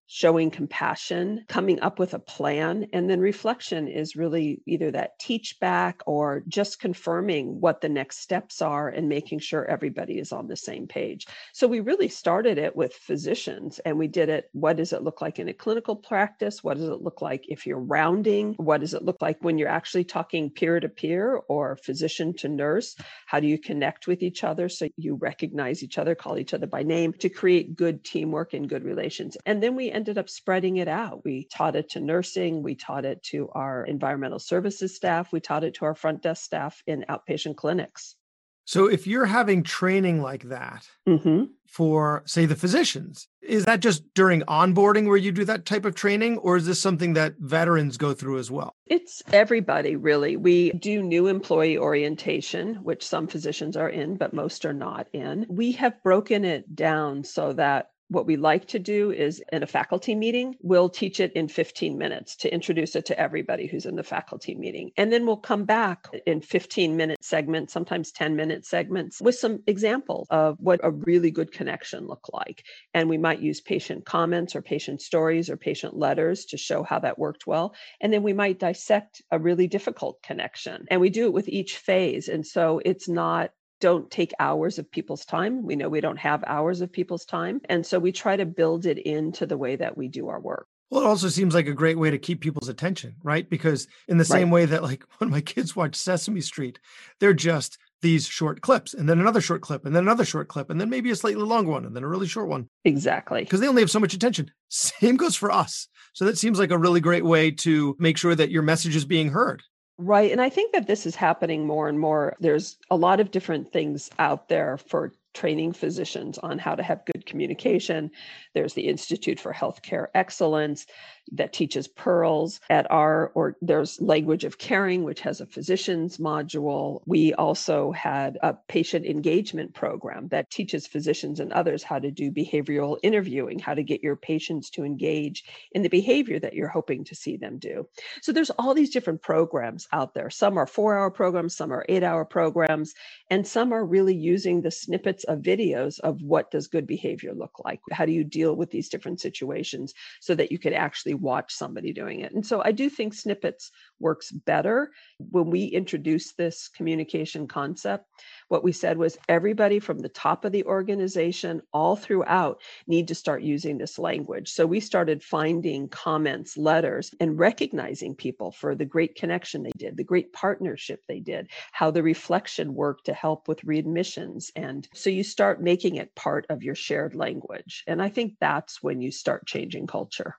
showing 0.08 0.50
compassion, 0.50 1.44
coming 1.48 1.82
up 1.82 2.00
with 2.00 2.14
a 2.14 2.20
plan. 2.20 2.88
And 2.94 3.10
then 3.10 3.20
reflection 3.20 3.88
is 3.88 4.16
really 4.16 4.62
either 4.66 4.90
that 4.92 5.20
teach 5.20 5.60
back 5.60 6.02
or 6.06 6.44
just 6.48 6.80
confirming 6.80 7.60
what 7.60 7.82
the 7.82 7.90
next 7.90 8.20
steps 8.20 8.62
are 8.62 8.88
and 8.88 9.10
making 9.10 9.40
sure 9.40 9.66
everybody 9.66 10.18
is 10.18 10.32
on 10.32 10.48
the 10.48 10.56
same 10.56 10.88
page. 10.88 11.28
So 11.54 11.68
we 11.68 11.82
really 11.82 12.08
started 12.08 12.58
it 12.58 12.76
with 12.76 12.94
physicians 12.94 13.80
and 13.80 13.98
we 13.98 14.08
did 14.08 14.30
it. 14.30 14.50
What 14.54 14.78
does 14.78 14.94
it 14.94 15.04
look 15.04 15.22
like 15.22 15.40
in 15.40 15.50
a 15.50 15.54
clinical 15.54 15.96
practice? 15.96 16.64
What 16.64 16.78
does 16.78 16.88
it 16.90 17.02
look 17.02 17.22
like 17.22 17.44
if 17.50 17.68
you're 17.68 17.78
rounding? 17.80 18.54
What 18.54 18.80
does 18.82 18.94
it 18.94 19.04
look 19.04 19.22
like 19.22 19.44
when 19.44 19.58
you're 19.58 19.68
actually 19.68 20.06
talking 20.06 20.50
peer 20.50 20.80
to 20.80 20.88
peer 20.88 21.36
or 21.50 21.76
physician 21.76 22.34
to 22.38 22.48
nurse? 22.48 22.96
How 23.26 23.42
do 23.42 23.48
you 23.48 23.60
connect 23.60 24.08
with 24.08 24.24
each 24.24 24.46
other 24.46 24.70
so 24.70 24.88
you 24.96 25.16
recognize 25.16 25.84
each 25.84 25.98
other, 25.98 26.16
call 26.16 26.38
each 26.38 26.54
other 26.54 26.68
by 26.68 26.84
name 26.84 27.12
to 27.20 27.28
create 27.28 27.76
good 27.76 28.06
teamwork 28.06 28.54
and 28.54 28.70
good 28.70 28.86
relations? 28.86 29.36
And 29.46 29.62
then 29.62 29.76
we 29.76 29.97
ended 29.98 30.18
up 30.18 30.30
spreading 30.30 30.78
it 30.78 30.88
out. 30.88 31.26
We 31.26 31.48
taught 31.52 31.76
it 31.76 31.90
to 31.90 32.00
nursing, 32.00 32.64
we 32.64 32.76
taught 32.76 33.04
it 33.04 33.22
to 33.24 33.50
our 33.54 33.84
environmental 33.84 34.40
services 34.40 34.96
staff, 34.96 35.34
we 35.34 35.40
taught 35.42 35.64
it 35.64 35.74
to 35.76 35.86
our 35.86 35.96
front 35.96 36.22
desk 36.22 36.46
staff 36.46 36.84
in 36.86 37.04
outpatient 37.10 37.58
clinics. 37.58 38.16
So, 38.64 38.86
if 38.88 39.08
you're 39.08 39.26
having 39.26 39.64
training 39.64 40.22
like 40.22 40.44
that 40.50 40.90
mm-hmm. 41.08 41.46
for, 41.70 42.22
say, 42.26 42.46
the 42.46 42.56
physicians, 42.56 43.30
is 43.42 43.64
that 43.64 43.80
just 43.80 44.04
during 44.14 44.42
onboarding 44.42 45.08
where 45.08 45.16
you 45.16 45.32
do 45.32 45.46
that 45.46 45.66
type 45.66 45.86
of 45.86 45.96
training, 45.96 46.38
or 46.40 46.58
is 46.58 46.66
this 46.66 46.80
something 46.80 47.14
that 47.14 47.36
veterans 47.40 47.96
go 47.96 48.14
through 48.14 48.40
as 48.40 48.52
well? 48.52 48.76
It's 48.86 49.24
everybody, 49.32 49.96
really. 49.96 50.36
We 50.36 50.72
do 50.74 51.02
new 51.02 51.28
employee 51.28 51.78
orientation, 51.78 52.76
which 52.84 53.08
some 53.08 53.28
physicians 53.28 53.78
are 53.78 53.90
in, 53.90 54.18
but 54.18 54.34
most 54.34 54.66
are 54.66 54.74
not 54.74 55.08
in. 55.14 55.46
We 55.48 55.72
have 55.72 56.04
broken 56.04 56.44
it 56.44 56.76
down 56.76 57.24
so 57.24 57.54
that 57.54 57.92
what 58.10 58.26
we 58.26 58.38
like 58.38 58.68
to 58.68 58.80
do 58.80 59.12
is 59.12 59.44
in 59.52 59.64
a 59.64 59.68
faculty 59.68 60.16
meeting, 60.16 60.56
we'll 60.62 60.90
teach 60.90 61.20
it 61.20 61.34
in 61.34 61.48
15 61.48 61.98
minutes 61.98 62.36
to 62.38 62.54
introduce 62.54 62.96
it 62.96 63.06
to 63.06 63.20
everybody 63.20 63.68
who's 63.68 63.86
in 63.86 63.96
the 63.96 64.04
faculty 64.04 64.56
meeting. 64.56 64.92
And 64.98 65.12
then 65.12 65.26
we'll 65.26 65.38
come 65.38 65.66
back 65.66 66.08
in 66.26 66.42
15 66.42 66.96
minute 66.96 67.24
segments, 67.24 67.74
sometimes 67.74 68.12
10 68.12 68.36
minute 68.36 68.66
segments 68.66 69.22
with 69.22 69.36
some 69.36 69.62
examples 69.68 70.28
of 70.30 70.58
what 70.60 70.80
a 70.84 70.92
really 70.92 71.32
good 71.32 71.52
connection 71.52 72.08
look 72.08 72.28
like. 72.32 72.64
And 72.94 73.10
we 73.10 73.18
might 73.18 73.42
use 73.42 73.62
patient 73.62 74.06
comments 74.06 74.56
or 74.56 74.62
patient 74.62 75.02
stories 75.02 75.50
or 75.50 75.58
patient 75.58 75.96
letters 75.96 76.46
to 76.46 76.58
show 76.58 76.84
how 76.84 77.00
that 77.00 77.20
worked 77.20 77.46
well. 77.46 77.76
And 78.02 78.14
then 78.14 78.24
we 78.24 78.34
might 78.34 78.60
dissect 78.60 79.22
a 79.32 79.40
really 79.40 79.68
difficult 79.68 80.22
connection. 80.24 80.86
And 80.90 81.02
we 81.02 81.10
do 81.10 81.26
it 81.26 81.34
with 81.34 81.50
each 81.50 81.78
phase. 81.78 82.30
And 82.30 82.46
so 82.46 82.82
it's 82.86 83.10
not 83.10 83.52
don't 83.80 84.10
take 84.10 84.34
hours 84.40 84.80
of 84.80 84.90
people's 84.92 85.26
time. 85.26 85.64
We 85.64 85.76
know 85.76 85.90
we 85.90 86.02
don't 86.02 86.20
have 86.20 86.44
hours 86.48 86.82
of 86.82 86.92
people's 86.92 87.26
time. 87.26 87.62
And 87.66 87.86
so 87.86 88.00
we 88.00 88.12
try 88.12 88.36
to 88.36 88.46
build 88.46 88.86
it 88.86 88.98
into 88.98 89.46
the 89.46 89.58
way 89.58 89.76
that 89.76 89.98
we 89.98 90.08
do 90.08 90.30
our 90.30 90.40
work. 90.40 90.68
Well, 90.90 91.02
it 91.02 91.08
also 91.08 91.28
seems 91.28 91.54
like 91.54 91.68
a 91.68 91.74
great 91.74 91.98
way 91.98 92.12
to 92.12 92.18
keep 92.18 92.40
people's 92.40 92.70
attention, 92.70 93.16
right? 93.22 93.50
Because 93.50 93.88
in 94.08 94.18
the 94.18 94.26
same 94.26 94.50
way 94.52 94.66
that 94.66 94.84
like 94.84 95.04
when 95.18 95.30
my 95.30 95.42
kids 95.42 95.76
watch 95.76 95.96
Sesame 95.96 96.42
Street, 96.42 96.80
they're 97.20 97.34
just 97.34 97.78
these 98.02 98.28
short 98.28 98.62
clips 98.62 98.94
and 98.94 99.10
then 99.10 99.20
another 99.20 99.42
short 99.42 99.62
clip 99.62 99.86
and 99.86 99.96
then 99.96 100.04
another 100.04 100.24
short 100.24 100.48
clip 100.48 100.70
and 100.70 100.80
then 100.80 100.90
maybe 100.90 101.10
a 101.10 101.16
slightly 101.16 101.44
longer 101.44 101.72
one 101.72 101.84
and 101.84 101.96
then 101.96 102.04
a 102.04 102.08
really 102.08 102.28
short 102.28 102.48
one. 102.48 102.70
Exactly. 102.86 103.42
Because 103.42 103.60
they 103.60 103.68
only 103.68 103.82
have 103.82 103.92
so 103.92 104.00
much 104.00 104.14
attention. 104.14 104.52
Same 104.70 105.18
goes 105.18 105.36
for 105.36 105.52
us. 105.52 105.88
So 106.14 106.26
that 106.26 106.38
seems 106.38 106.60
like 106.60 106.72
a 106.72 106.78
really 106.78 107.02
great 107.02 107.26
way 107.26 107.52
to 107.52 107.96
make 108.00 108.18
sure 108.18 108.36
that 108.36 108.52
your 108.52 108.64
message 108.64 108.96
is 108.96 109.06
being 109.06 109.30
heard. 109.30 109.64
Right. 110.00 110.32
And 110.32 110.40
I 110.42 110.50
think 110.50 110.74
that 110.74 110.86
this 110.86 111.08
is 111.08 111.16
happening 111.16 111.66
more 111.66 111.90
and 111.90 112.00
more. 112.00 112.36
There's 112.40 112.78
a 112.92 112.96
lot 112.96 113.20
of 113.20 113.32
different 113.32 113.72
things 113.74 114.12
out 114.20 114.48
there 114.48 114.78
for 114.78 115.14
training 115.34 115.74
physicians 115.74 116.38
on 116.40 116.60
how 116.60 116.76
to 116.76 116.84
have 116.84 117.06
good 117.06 117.26
communication. 117.26 118.12
There's 118.58 118.74
the 118.74 118.88
Institute 118.88 119.40
for 119.40 119.54
Healthcare 119.54 120.08
Excellence 120.16 120.88
that 121.34 121.54
teaches 121.54 121.88
pearls 121.90 122.60
at 122.70 122.90
our 122.90 123.34
or 123.36 123.58
there's 123.62 124.00
language 124.02 124.46
of 124.46 124.58
caring 124.58 125.04
which 125.04 125.20
has 125.20 125.42
a 125.42 125.46
physician's 125.46 126.18
module. 126.18 127.02
We 127.06 127.34
also 127.34 127.92
had 127.92 128.40
a 128.42 128.54
patient 128.68 129.06
engagement 129.06 129.76
program 129.76 130.30
that 130.30 130.50
teaches 130.50 130.88
physicians 130.88 131.40
and 131.40 131.52
others 131.54 131.84
how 131.84 132.00
to 132.00 132.10
do 132.10 132.32
behavioral 132.32 132.98
interviewing 133.04 133.60
how 133.60 133.74
to 133.74 133.84
get 133.84 134.02
your 134.02 134.16
patients 134.16 134.70
to 134.72 134.86
engage 134.86 135.44
in 135.74 135.82
the 135.82 135.90
behavior 135.90 136.40
that 136.40 136.54
you're 136.54 136.68
hoping 136.68 137.04
to 137.04 137.14
see 137.14 137.38
them 137.38 137.60
do. 137.60 137.88
So 138.22 138.32
there's 138.32 138.50
all 138.52 138.74
these 138.74 138.90
different 138.90 139.22
programs 139.22 139.88
out 139.92 140.14
there. 140.14 140.30
Some 140.30 140.58
are 140.58 140.66
4 140.66 140.98
hour 140.98 141.12
programs 141.12 141.56
some 141.56 141.72
are 141.72 141.86
8 141.90 142.04
hour 142.04 142.26
programs 142.26 142.94
and 143.30 143.46
some 143.46 143.72
are 143.74 143.86
really 143.86 144.16
using 144.16 144.62
the 144.62 144.72
snippets 144.72 145.26
of 145.26 145.40
videos 145.40 146.00
of 146.00 146.22
what 146.22 146.50
does 146.52 146.68
good 146.68 146.88
behavior 146.88 147.34
look 147.34 147.60
like? 147.66 147.82
How 147.92 148.06
do 148.06 148.14
you 148.14 148.24
deal 148.24 148.47
with 148.56 148.72
these 148.72 148.90
different 148.90 149.20
situations 149.20 149.94
so 150.22 150.36
that 150.36 150.52
you 150.52 150.60
could 150.60 150.74
actually 150.74 151.14
watch 151.14 151.54
somebody 151.54 151.94
doing 151.94 152.22
it. 152.22 152.34
And 152.34 152.46
so 152.46 152.62
I 152.64 152.72
do 152.72 152.90
think 152.90 153.14
snippets 153.14 153.72
works 154.00 154.32
better. 154.32 154.92
When 155.20 155.50
we 155.50 155.66
introduced 155.66 156.38
this 156.38 156.68
communication 156.68 157.48
concept, 157.48 158.06
what 158.48 158.64
we 158.64 158.72
said 158.72 158.98
was 158.98 159.18
everybody 159.28 159.80
from 159.80 160.00
the 160.00 160.10
top 160.10 160.46
of 160.46 160.52
the 160.52 160.64
organization 160.66 161.62
all 161.74 161.96
throughout 161.96 162.62
need 162.88 163.08
to 163.08 163.16
start 163.16 163.42
using 163.42 163.78
this 163.78 164.00
language. 164.00 164.52
So 164.52 164.66
we 164.66 164.80
started 164.80 165.24
finding 165.24 165.90
comments, 165.90 166.58
letters, 166.58 167.14
and 167.20 167.38
recognizing 167.38 168.16
people 168.16 168.52
for 168.52 168.76
the 168.76 168.86
great 168.86 169.16
connection 169.16 169.64
they 169.64 169.72
did, 169.78 169.98
the 169.98 170.04
great 170.04 170.34
partnership 170.34 171.02
they 171.08 171.20
did, 171.20 171.50
how 171.72 171.92
the 171.92 172.04
reflection 172.04 172.74
worked 172.74 173.06
to 173.06 173.14
help 173.14 173.48
with 173.48 173.62
readmissions. 173.62 174.52
And 174.56 174.88
so 174.94 175.10
you 175.10 175.24
start 175.24 175.62
making 175.62 175.96
it 175.96 176.16
part 176.16 176.46
of 176.50 176.64
your 176.64 176.76
shared 176.76 177.16
language. 177.16 177.84
And 177.88 178.02
I 178.02 178.10
think 178.10 178.36
that's 178.40 178.82
when 178.82 179.02
you 179.02 179.12
start 179.12 179.46
changing 179.46 179.88
culture. 179.88 180.36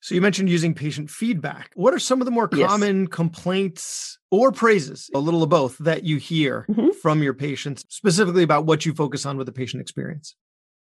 So 0.00 0.14
you 0.14 0.20
mentioned 0.20 0.48
using 0.48 0.74
patient 0.74 1.10
feedback. 1.10 1.70
What 1.74 1.92
are 1.92 1.98
some 1.98 2.20
of 2.20 2.24
the 2.24 2.30
more 2.30 2.48
common 2.48 3.00
yes. 3.00 3.08
complaints 3.10 4.18
or 4.30 4.52
praises, 4.52 5.10
a 5.14 5.18
little 5.18 5.42
of 5.42 5.48
both, 5.48 5.76
that 5.78 6.04
you 6.04 6.18
hear 6.18 6.66
mm-hmm. 6.70 6.90
from 7.02 7.22
your 7.22 7.34
patients, 7.34 7.84
specifically 7.88 8.42
about 8.42 8.64
what 8.64 8.86
you 8.86 8.94
focus 8.94 9.26
on 9.26 9.36
with 9.36 9.46
the 9.46 9.52
patient 9.52 9.80
experience? 9.80 10.36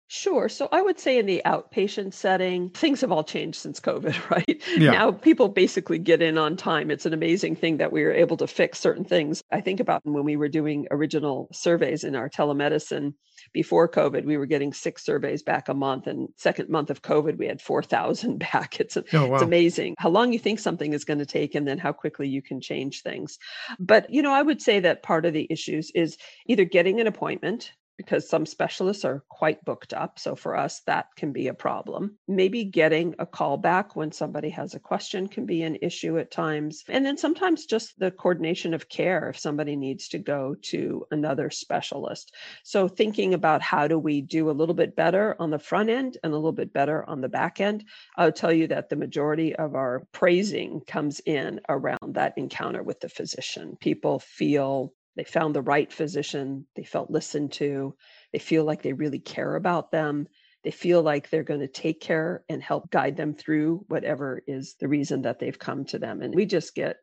Sure. 0.06 0.48
So 0.48 0.68
I 0.70 0.82
would 0.82 0.98
say 0.98 1.18
in 1.18 1.26
the 1.26 1.40
outpatient 1.46 2.12
setting, 2.12 2.70
things 2.70 3.00
have 3.00 3.10
all 3.10 3.24
changed 3.24 3.58
since 3.58 3.80
COVID, 3.80 4.30
right? 4.30 4.62
Yeah. 4.76 4.92
Now 4.92 5.12
people 5.12 5.48
basically 5.48 5.98
get 5.98 6.20
in 6.20 6.36
on 6.36 6.56
time. 6.56 6.90
It's 6.90 7.06
an 7.06 7.14
amazing 7.14 7.56
thing 7.56 7.78
that 7.78 7.90
we 7.90 8.02
were 8.02 8.12
able 8.12 8.36
to 8.38 8.46
fix 8.46 8.78
certain 8.78 9.04
things. 9.04 9.42
I 9.50 9.60
think 9.60 9.80
about 9.80 10.02
when 10.04 10.24
we 10.24 10.36
were 10.36 10.48
doing 10.48 10.86
original 10.90 11.48
surveys 11.52 12.04
in 12.04 12.14
our 12.16 12.28
telemedicine 12.28 13.14
before 13.52 13.88
COVID, 13.88 14.24
we 14.24 14.36
were 14.36 14.46
getting 14.46 14.72
six 14.72 15.04
surveys 15.04 15.42
back 15.42 15.68
a 15.68 15.74
month. 15.74 16.06
And 16.06 16.28
second 16.36 16.68
month 16.68 16.90
of 16.90 17.02
COVID, 17.02 17.38
we 17.38 17.46
had 17.46 17.60
4,000 17.60 18.38
back. 18.38 18.78
It's, 18.84 18.98
oh, 18.98 19.04
wow. 19.12 19.34
it's 19.34 19.42
amazing 19.42 19.94
how 19.98 20.10
long 20.10 20.32
you 20.32 20.38
think 20.38 20.58
something 20.58 20.92
is 20.92 21.04
going 21.04 21.18
to 21.18 21.26
take 21.26 21.54
and 21.54 21.66
then 21.66 21.78
how 21.78 21.92
quickly 21.92 22.28
you 22.28 22.42
can 22.42 22.60
change 22.60 23.00
things. 23.00 23.38
But, 23.78 24.12
you 24.12 24.20
know, 24.20 24.32
I 24.32 24.42
would 24.42 24.60
say 24.60 24.80
that 24.80 25.02
part 25.02 25.24
of 25.24 25.32
the 25.32 25.46
issues 25.48 25.90
is 25.94 26.18
either 26.46 26.64
getting 26.64 27.00
an 27.00 27.06
appointment 27.06 27.72
because 27.96 28.28
some 28.28 28.46
specialists 28.46 29.04
are 29.04 29.24
quite 29.28 29.64
booked 29.64 29.92
up. 29.92 30.18
So 30.18 30.34
for 30.34 30.56
us, 30.56 30.80
that 30.86 31.06
can 31.16 31.32
be 31.32 31.48
a 31.48 31.54
problem. 31.54 32.18
Maybe 32.26 32.64
getting 32.64 33.14
a 33.18 33.26
call 33.26 33.56
back 33.56 33.94
when 33.94 34.12
somebody 34.12 34.50
has 34.50 34.74
a 34.74 34.80
question 34.80 35.28
can 35.28 35.46
be 35.46 35.62
an 35.62 35.78
issue 35.82 36.18
at 36.18 36.30
times. 36.30 36.84
And 36.88 37.04
then 37.06 37.16
sometimes 37.16 37.66
just 37.66 37.98
the 37.98 38.10
coordination 38.10 38.74
of 38.74 38.88
care 38.88 39.30
if 39.30 39.38
somebody 39.38 39.76
needs 39.76 40.08
to 40.08 40.18
go 40.18 40.56
to 40.62 41.06
another 41.10 41.50
specialist. 41.50 42.34
So 42.64 42.88
thinking 42.88 43.34
about 43.34 43.62
how 43.62 43.86
do 43.88 43.98
we 43.98 44.20
do 44.20 44.50
a 44.50 44.52
little 44.52 44.74
bit 44.74 44.96
better 44.96 45.36
on 45.38 45.50
the 45.50 45.58
front 45.58 45.90
end 45.90 46.18
and 46.22 46.32
a 46.32 46.36
little 46.36 46.52
bit 46.52 46.72
better 46.72 47.08
on 47.08 47.20
the 47.20 47.28
back 47.28 47.60
end, 47.60 47.84
I'll 48.16 48.32
tell 48.32 48.52
you 48.52 48.66
that 48.68 48.88
the 48.88 48.96
majority 48.96 49.54
of 49.54 49.74
our 49.74 50.06
praising 50.12 50.80
comes 50.86 51.20
in 51.20 51.60
around 51.68 52.14
that 52.14 52.34
encounter 52.36 52.82
with 52.82 53.00
the 53.00 53.08
physician. 53.08 53.76
People 53.80 54.18
feel 54.18 54.92
they 55.16 55.24
found 55.24 55.54
the 55.54 55.62
right 55.62 55.92
physician, 55.92 56.66
they 56.76 56.84
felt 56.84 57.10
listened 57.10 57.52
to, 57.52 57.94
they 58.32 58.38
feel 58.38 58.64
like 58.64 58.82
they 58.82 58.92
really 58.92 59.20
care 59.20 59.54
about 59.56 59.90
them, 59.90 60.26
They 60.64 60.70
feel 60.70 61.02
like 61.02 61.28
they're 61.28 61.44
going 61.44 61.60
to 61.60 61.68
take 61.68 62.00
care 62.00 62.42
and 62.48 62.62
help 62.62 62.90
guide 62.90 63.16
them 63.16 63.34
through 63.34 63.84
whatever 63.88 64.42
is 64.46 64.76
the 64.80 64.88
reason 64.88 65.22
that 65.22 65.38
they've 65.38 65.58
come 65.58 65.84
to 65.86 65.98
them. 65.98 66.22
And 66.22 66.34
we 66.34 66.46
just 66.46 66.74
get 66.74 66.96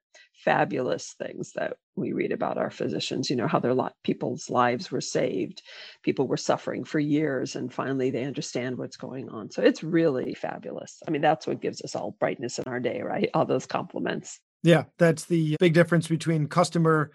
fabulous 0.43 1.13
things 1.19 1.51
that 1.53 1.77
we 1.95 2.11
read 2.11 2.31
about 2.31 2.57
our 2.57 2.71
physicians, 2.71 3.29
you 3.29 3.35
know, 3.35 3.47
how 3.47 3.59
their 3.59 3.75
li- 3.75 3.89
people's 4.03 4.49
lives 4.49 4.89
were 4.91 5.01
saved. 5.01 5.61
People 6.01 6.27
were 6.27 6.37
suffering 6.37 6.83
for 6.83 6.99
years 6.99 7.55
and 7.55 7.71
finally 7.71 8.09
they 8.09 8.23
understand 8.23 8.79
what's 8.79 8.97
going 8.97 9.29
on. 9.29 9.51
So 9.51 9.61
it's 9.61 9.83
really 9.83 10.33
fabulous. 10.33 10.97
I 11.07 11.11
mean, 11.11 11.21
that's 11.21 11.45
what 11.45 11.61
gives 11.61 11.83
us 11.83 11.95
all 11.95 12.17
brightness 12.19 12.57
in 12.57 12.63
our 12.65 12.79
day, 12.79 13.01
right? 13.03 13.29
All 13.35 13.45
those 13.45 13.67
compliments. 13.67 14.39
Yeah, 14.63 14.85
that's 14.97 15.25
the 15.25 15.55
big 15.59 15.73
difference 15.73 16.07
between 16.07 16.47
customer 16.47 17.11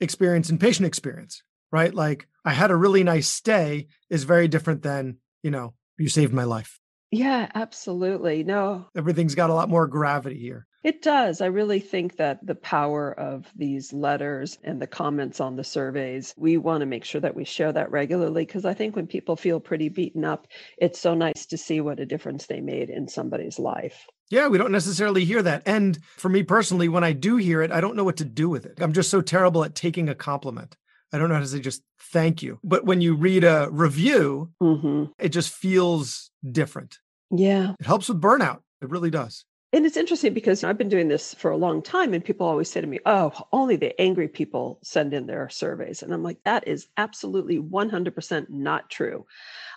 experience 0.00 0.50
and 0.50 0.58
patient 0.58 0.86
experience, 0.86 1.42
right? 1.70 1.94
Like 1.94 2.26
I 2.44 2.52
had 2.52 2.70
a 2.70 2.76
really 2.76 3.04
nice 3.04 3.28
stay 3.28 3.88
is 4.08 4.24
very 4.24 4.48
different 4.48 4.82
than, 4.82 5.18
you 5.42 5.50
know, 5.50 5.74
you 5.98 6.08
saved 6.08 6.32
my 6.32 6.44
life. 6.44 6.79
Yeah, 7.10 7.50
absolutely. 7.54 8.44
No, 8.44 8.86
Everything's 8.96 9.34
got 9.34 9.50
a 9.50 9.54
lot 9.54 9.68
more 9.68 9.86
gravity 9.86 10.38
here. 10.38 10.66
it 10.84 11.02
does. 11.02 11.40
I 11.40 11.46
really 11.46 11.80
think 11.80 12.16
that 12.16 12.38
the 12.46 12.54
power 12.54 13.12
of 13.18 13.46
these 13.56 13.92
letters 13.92 14.58
and 14.62 14.80
the 14.80 14.86
comments 14.86 15.40
on 15.40 15.56
the 15.56 15.64
surveys, 15.64 16.32
we 16.38 16.56
want 16.56 16.80
to 16.80 16.86
make 16.86 17.04
sure 17.04 17.20
that 17.20 17.34
we 17.34 17.44
share 17.44 17.72
that 17.72 17.90
regularly 17.90 18.46
because 18.46 18.64
I 18.64 18.74
think 18.74 18.94
when 18.96 19.06
people 19.08 19.36
feel 19.36 19.58
pretty 19.60 19.88
beaten 19.88 20.24
up, 20.24 20.46
it's 20.78 21.00
so 21.00 21.14
nice 21.14 21.46
to 21.46 21.58
see 21.58 21.80
what 21.80 22.00
a 22.00 22.06
difference 22.06 22.46
they 22.46 22.60
made 22.60 22.90
in 22.90 23.08
somebody's 23.08 23.58
life. 23.58 24.06
Yeah, 24.30 24.46
we 24.46 24.58
don't 24.58 24.70
necessarily 24.70 25.24
hear 25.24 25.42
that. 25.42 25.64
And 25.66 25.98
for 26.16 26.28
me 26.28 26.44
personally, 26.44 26.88
when 26.88 27.02
I 27.02 27.12
do 27.12 27.36
hear 27.36 27.60
it, 27.62 27.72
I 27.72 27.80
don't 27.80 27.96
know 27.96 28.04
what 28.04 28.18
to 28.18 28.24
do 28.24 28.48
with 28.48 28.64
it. 28.64 28.80
I'm 28.80 28.92
just 28.92 29.10
so 29.10 29.20
terrible 29.20 29.64
at 29.64 29.74
taking 29.74 30.08
a 30.08 30.14
compliment. 30.14 30.76
I 31.12 31.18
don't 31.18 31.28
know 31.28 31.34
how 31.34 31.40
to 31.40 31.46
say 31.46 31.60
just 31.60 31.82
thank 31.98 32.42
you. 32.42 32.58
But 32.62 32.84
when 32.84 33.00
you 33.00 33.14
read 33.14 33.44
a 33.44 33.68
review, 33.70 34.50
hmm 34.60 35.04
it 35.18 35.30
just 35.30 35.52
feels 35.52 36.30
different. 36.50 36.98
Yeah. 37.30 37.74
It 37.78 37.86
helps 37.86 38.08
with 38.08 38.20
burnout. 38.20 38.60
It 38.80 38.90
really 38.90 39.10
does. 39.10 39.44
And 39.72 39.86
it's 39.86 39.96
interesting 39.96 40.34
because 40.34 40.64
I've 40.64 40.78
been 40.78 40.88
doing 40.88 41.06
this 41.06 41.32
for 41.34 41.52
a 41.52 41.56
long 41.56 41.80
time, 41.80 42.12
and 42.12 42.24
people 42.24 42.46
always 42.46 42.68
say 42.68 42.80
to 42.80 42.86
me, 42.86 42.98
Oh, 43.06 43.32
only 43.52 43.76
the 43.76 43.98
angry 44.00 44.26
people 44.26 44.80
send 44.82 45.14
in 45.14 45.26
their 45.26 45.48
surveys. 45.48 46.02
And 46.02 46.12
I'm 46.12 46.24
like, 46.24 46.38
That 46.44 46.66
is 46.66 46.88
absolutely 46.96 47.58
100% 47.58 48.50
not 48.50 48.90
true. 48.90 49.26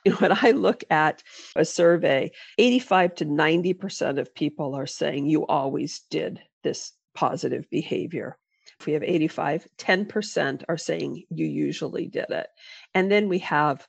You 0.04 0.12
know, 0.12 0.18
when 0.20 0.38
I 0.42 0.52
look 0.52 0.84
at 0.90 1.22
a 1.56 1.66
survey, 1.66 2.32
85 2.58 3.16
to 3.16 3.26
90% 3.26 4.20
of 4.20 4.34
people 4.34 4.74
are 4.74 4.88
saying 4.88 5.28
you 5.28 5.46
always 5.46 6.02
did 6.10 6.42
this 6.64 6.94
positive 7.14 7.70
behavior. 7.70 8.38
We 8.86 8.94
have 8.94 9.04
85, 9.04 9.68
10% 9.78 10.64
are 10.70 10.78
saying 10.78 11.24
you 11.30 11.46
usually 11.46 12.08
did 12.08 12.30
it. 12.30 12.48
And 12.94 13.12
then 13.12 13.30
we 13.30 13.40
have 13.40 13.88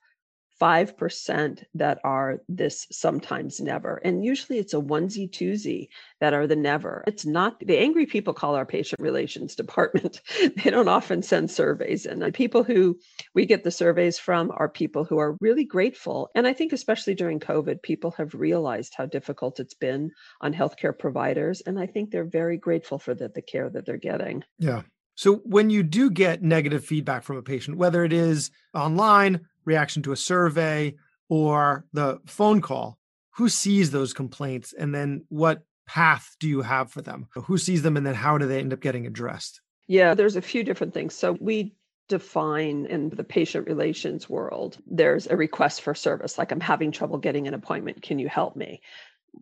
5% 0.65 1.63
that 1.75 1.99
are 2.05 2.41
this 2.49 2.87
sometimes 2.91 3.61
never. 3.61 3.97
And 3.97 4.25
usually 4.25 4.59
it's 4.59 4.73
a 4.73 4.79
onesie 4.79 5.31
twosie 5.31 5.89
that 6.21 6.33
are 6.33 6.47
the 6.47 6.57
never. 6.57 7.05
It's 7.07 7.27
not 7.27 7.61
the 7.61 7.77
angry 7.77 8.07
people 8.07 8.33
call 8.33 8.55
our 8.55 8.65
patient 8.65 8.99
relations 8.99 9.55
department. 9.65 10.23
they 10.41 10.71
don't 10.71 10.89
often 10.89 11.21
send 11.21 11.51
surveys. 11.51 12.07
And 12.07 12.23
the 12.23 12.33
people 12.33 12.65
who 12.65 12.99
we 13.35 13.45
get 13.45 13.63
the 13.63 13.71
surveys 13.71 14.19
from 14.19 14.51
are 14.57 14.71
people 14.71 15.05
who 15.05 15.19
are 15.19 15.37
really 15.43 15.65
grateful. 15.65 16.31
And 16.35 16.47
I 16.47 16.55
think, 16.55 16.73
especially 16.73 17.15
during 17.15 17.41
COVID, 17.41 17.83
people 17.83 18.13
have 18.13 18.33
realized 18.33 18.95
how 18.97 19.05
difficult 19.05 19.61
it's 19.61 19.75
been 19.75 20.13
on 20.41 20.55
healthcare 20.55 20.99
providers. 20.99 21.61
And 21.67 21.79
I 21.79 21.85
think 21.87 22.11
they're 22.11 22.25
very 22.25 22.57
grateful 22.57 22.99
for 22.99 23.15
the, 23.15 23.29
the 23.29 23.43
care 23.43 23.69
that 23.69 23.85
they're 23.85 23.99
getting. 23.99 24.45
Yeah. 24.59 24.81
So 25.15 25.37
when 25.45 25.69
you 25.69 25.83
do 25.83 26.11
get 26.11 26.43
negative 26.43 26.87
feedback 26.87 27.23
from 27.23 27.37
a 27.37 27.43
patient, 27.43 27.77
whether 27.77 28.03
it 28.03 28.15
is 28.15 28.51
online, 28.73 29.43
reaction 29.65 30.03
to 30.03 30.13
a 30.13 30.17
survey, 30.17 30.95
or 31.29 31.85
the 31.93 32.21
phone 32.27 32.61
call, 32.61 32.99
who 33.37 33.49
sees 33.49 33.91
those 33.91 34.13
complaints 34.13 34.73
and 34.73 34.95
then 34.95 35.25
what 35.29 35.63
path 35.87 36.37
do 36.39 36.49
you 36.49 36.63
have 36.63 36.91
for 36.91 37.03
them? 37.03 37.27
Who 37.35 37.59
sees 37.59 37.83
them 37.83 37.97
and 37.97 38.07
then 38.07 38.15
how 38.15 38.39
do 38.39 38.47
they 38.47 38.59
end 38.59 38.73
up 38.73 38.81
getting 38.81 39.07
addressed? 39.07 39.61
Yeah, 39.87 40.15
there's 40.15 40.37
a 40.37 40.43
few 40.43 40.65
different 40.65 40.95
things. 40.95 41.15
So 41.15 41.37
we 41.41 41.75
define 42.09 42.87
in 42.87 43.11
the 43.11 43.25
patient 43.25 43.67
relations 43.67 44.29
world, 44.29 44.79
there's 44.87 45.27
a 45.27 45.37
request 45.37 45.83
for 45.83 45.95
service, 45.95 46.39
like 46.39 46.53
I'm 46.53 46.61
having 46.61 46.93
trouble 46.93 47.19
getting 47.19 47.49
an 47.49 47.55
appointment. 47.55 48.03
Can 48.03 48.19
you 48.19 48.29
help 48.29 48.57
me? 48.57 48.83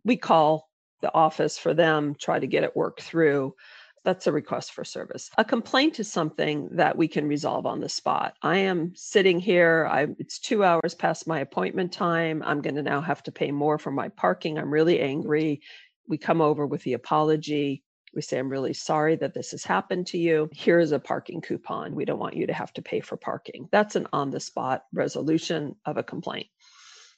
We 0.05 0.17
call 0.17 0.69
the 1.01 1.13
office 1.13 1.59
for 1.59 1.75
them, 1.75 2.15
try 2.15 2.39
to 2.39 2.47
get 2.47 2.65
it 2.65 2.77
worked 2.77 3.03
through. 3.03 3.55
That's 4.05 4.27
a 4.27 4.33
request 4.33 4.73
for 4.73 4.85
service. 4.85 5.31
A 5.39 5.45
complaint 5.45 6.01
is 6.01 6.11
something 6.11 6.69
that 6.73 6.97
we 6.97 7.07
can 7.07 7.29
resolve 7.29 7.67
on 7.67 7.81
the 7.81 7.89
spot. 7.89 8.35
I 8.43 8.59
am 8.59 8.93
sitting 8.97 9.39
here, 9.39 9.89
I, 9.91 10.09
it's 10.19 10.41
two 10.41 10.65
hours 10.65 10.95
past 10.95 11.29
my 11.29 11.39
appointment 11.39 11.93
time. 11.93 12.43
I'm 12.45 12.63
going 12.63 12.75
to 12.75 12.83
now 12.83 13.01
have 13.01 13.23
to 13.25 13.33
pay 13.33 13.53
more 13.53 13.79
for 13.79 13.93
my 13.93 14.09
parking. 14.09 14.59
I'm 14.59 14.73
really 14.73 15.01
angry. 15.01 15.61
We 16.09 16.19
come 16.19 16.41
over 16.41 16.67
with 16.67 16.83
the 16.83 16.95
apology. 16.95 17.85
We 18.15 18.23
say, 18.23 18.39
I'm 18.39 18.51
really 18.51 18.75
sorry 18.75 19.17
that 19.17 19.35
this 19.35 19.53
has 19.53 19.65
happened 19.65 20.09
to 20.09 20.19
you. 20.19 20.51
Here 20.53 20.81
is 20.81 20.93
a 20.93 20.99
parking 20.99 21.41
coupon. 21.41 21.95
We 21.95 22.05
don't 22.05 22.19
want 22.19 22.37
you 22.37 22.47
to 22.49 22.53
have 22.53 22.73
to 22.75 22.83
pay 22.83 23.01
for 23.01 23.17
parking. 23.17 23.69
That's 23.71 23.97
an 23.97 24.09
on 24.13 24.31
the 24.31 24.41
spot 24.41 24.83
resolution 24.93 25.77
of 25.87 25.97
a 25.97 26.03
complaint. 26.03 26.49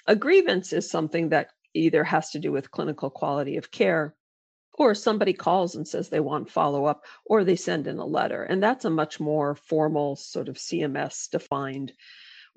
A 0.07 0.15
grievance 0.15 0.73
is 0.73 0.89
something 0.89 1.31
that 1.31 1.49
either 1.73 2.05
has 2.05 2.31
to 2.31 2.39
do 2.39 2.53
with 2.53 2.71
clinical 2.71 3.11
quality 3.11 3.57
of 3.57 3.71
care 3.71 4.15
or 4.75 4.95
somebody 4.95 5.33
calls 5.33 5.75
and 5.75 5.87
says 5.87 6.09
they 6.09 6.21
want 6.21 6.51
follow 6.51 6.85
up 6.85 7.05
or 7.25 7.45
they 7.45 7.57
send 7.57 7.87
in 7.87 7.99
a 7.99 8.07
letter. 8.07 8.43
And 8.43 8.63
that's 8.63 8.85
a 8.85 8.91
much 8.91 9.21
more 9.21 9.55
formal, 9.55 10.17
sort 10.17 10.49
of 10.49 10.57
CMS 10.57 11.31
defined 11.31 11.93